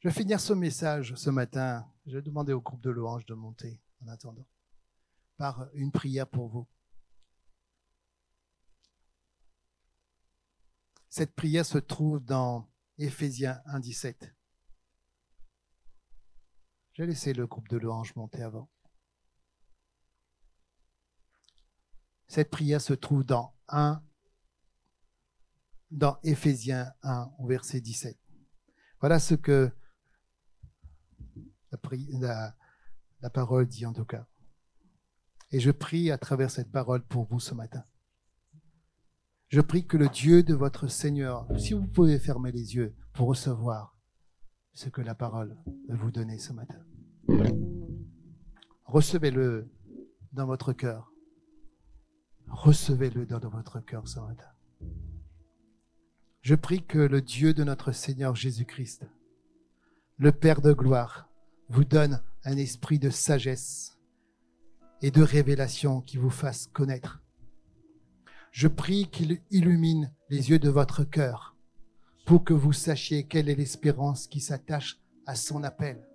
Je 0.00 0.08
vais 0.08 0.14
finir 0.14 0.40
ce 0.40 0.54
message 0.54 1.14
ce 1.14 1.28
matin. 1.28 1.86
Je 2.06 2.16
vais 2.16 2.22
demander 2.22 2.54
au 2.54 2.62
groupe 2.62 2.80
de 2.80 2.88
louanges 2.88 3.26
de 3.26 3.34
monter 3.34 3.82
en 4.02 4.08
attendant 4.08 4.46
par 5.36 5.68
une 5.74 5.92
prière 5.92 6.26
pour 6.26 6.48
vous. 6.48 6.66
Cette 11.10 11.34
prière 11.34 11.66
se 11.66 11.76
trouve 11.76 12.24
dans 12.24 12.66
Éphésiens 12.96 13.60
1, 13.66 13.80
17. 13.80 14.34
J'ai 16.94 17.06
laissé 17.06 17.34
le 17.34 17.46
groupe 17.46 17.68
de 17.68 17.76
louanges 17.76 18.16
monter 18.16 18.42
avant. 18.42 18.70
Cette 22.26 22.50
prière 22.50 22.80
se 22.80 22.94
trouve 22.94 23.22
dans 23.22 23.54
1, 23.68 24.02
dans 25.94 26.18
Éphésiens 26.24 26.92
1, 27.02 27.30
au 27.38 27.46
verset 27.46 27.80
17. 27.80 28.18
Voilà 29.00 29.20
ce 29.20 29.34
que 29.34 29.70
la, 31.70 32.54
parole 33.32 33.66
dit 33.66 33.86
en 33.86 33.92
tout 33.92 34.04
cas. 34.04 34.26
Et 35.52 35.60
je 35.60 35.70
prie 35.70 36.10
à 36.10 36.18
travers 36.18 36.50
cette 36.50 36.72
parole 36.72 37.02
pour 37.04 37.24
vous 37.24 37.38
ce 37.38 37.54
matin. 37.54 37.84
Je 39.48 39.60
prie 39.60 39.86
que 39.86 39.96
le 39.96 40.08
Dieu 40.08 40.42
de 40.42 40.54
votre 40.54 40.88
Seigneur, 40.88 41.46
si 41.58 41.74
vous 41.74 41.86
pouvez 41.86 42.18
fermer 42.18 42.50
les 42.50 42.74
yeux 42.74 42.96
pour 43.12 43.28
recevoir 43.28 43.96
ce 44.72 44.88
que 44.88 45.00
la 45.00 45.14
parole 45.14 45.56
veut 45.88 45.96
vous 45.96 46.10
donner 46.10 46.38
ce 46.38 46.52
matin. 46.52 46.84
Recevez-le 48.84 49.70
dans 50.32 50.46
votre 50.46 50.72
cœur. 50.72 51.12
Recevez-le 52.48 53.26
dans 53.26 53.38
votre 53.48 53.78
cœur 53.78 54.08
ce 54.08 54.18
matin. 54.18 54.48
Je 56.44 56.54
prie 56.54 56.82
que 56.82 56.98
le 56.98 57.22
Dieu 57.22 57.54
de 57.54 57.64
notre 57.64 57.92
Seigneur 57.92 58.36
Jésus-Christ, 58.36 59.06
le 60.18 60.30
Père 60.30 60.60
de 60.60 60.74
gloire, 60.74 61.30
vous 61.70 61.84
donne 61.84 62.20
un 62.44 62.58
esprit 62.58 62.98
de 62.98 63.08
sagesse 63.08 63.96
et 65.00 65.10
de 65.10 65.22
révélation 65.22 66.02
qui 66.02 66.18
vous 66.18 66.28
fasse 66.28 66.66
connaître. 66.66 67.22
Je 68.50 68.68
prie 68.68 69.08
qu'il 69.08 69.40
illumine 69.50 70.12
les 70.28 70.50
yeux 70.50 70.58
de 70.58 70.68
votre 70.68 71.02
cœur 71.02 71.56
pour 72.26 72.44
que 72.44 72.52
vous 72.52 72.74
sachiez 72.74 73.24
quelle 73.24 73.48
est 73.48 73.54
l'espérance 73.54 74.26
qui 74.26 74.40
s'attache 74.40 75.00
à 75.24 75.36
son 75.36 75.64
appel. 75.64 76.06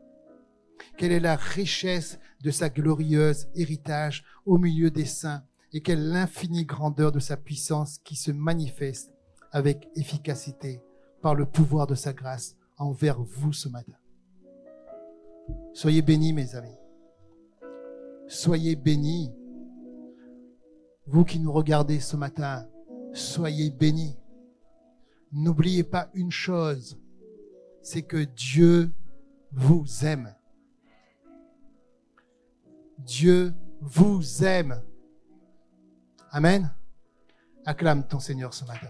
Quelle 1.00 1.12
est 1.12 1.20
la 1.20 1.38
richesse 1.38 2.20
de 2.44 2.52
sa 2.52 2.70
glorieuse 2.70 3.48
héritage 3.56 4.24
au 4.46 4.60
milieu 4.60 4.92
des 4.92 5.06
saints 5.06 5.44
et 5.74 5.82
quelle 5.82 6.08
l'infinie 6.10 6.66
grandeur 6.66 7.12
de 7.12 7.20
sa 7.20 7.36
puissance 7.36 7.98
qui 8.04 8.16
se 8.16 8.30
manifeste 8.30 9.19
avec 9.52 9.90
efficacité 9.96 10.82
par 11.22 11.36
le 11.36 11.46
pouvoir 11.46 11.88
de 11.88 11.96
sa 11.96 12.14
grâce 12.14 12.56
envers 12.78 13.22
vous 13.22 13.54
ce 13.54 13.70
matin. 13.70 13.98
Soyez 15.74 16.02
bénis, 16.02 16.34
mes 16.34 16.56
amis. 16.56 16.78
Soyez 18.28 18.76
bénis. 18.76 19.32
Vous 21.08 21.26
qui 21.26 21.40
nous 21.40 21.52
regardez 21.52 22.00
ce 22.00 22.16
matin, 22.16 22.68
soyez 23.14 23.72
bénis. 23.72 24.18
N'oubliez 25.32 25.84
pas 25.84 26.10
une 26.14 26.32
chose, 26.32 27.00
c'est 27.82 28.04
que 28.04 28.24
Dieu 28.24 28.92
vous 29.52 29.86
aime. 30.04 30.36
Dieu 33.00 33.54
vous 33.82 34.44
aime. 34.44 34.82
Amen. 36.32 36.72
Acclame 37.66 38.08
ton 38.08 38.20
Seigneur 38.20 38.54
ce 38.54 38.66
matin. 38.66 38.90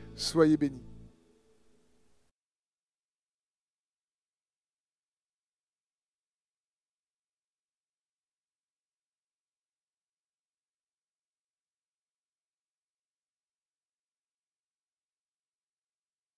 Soyez 0.21 0.55
bénis. 0.55 0.90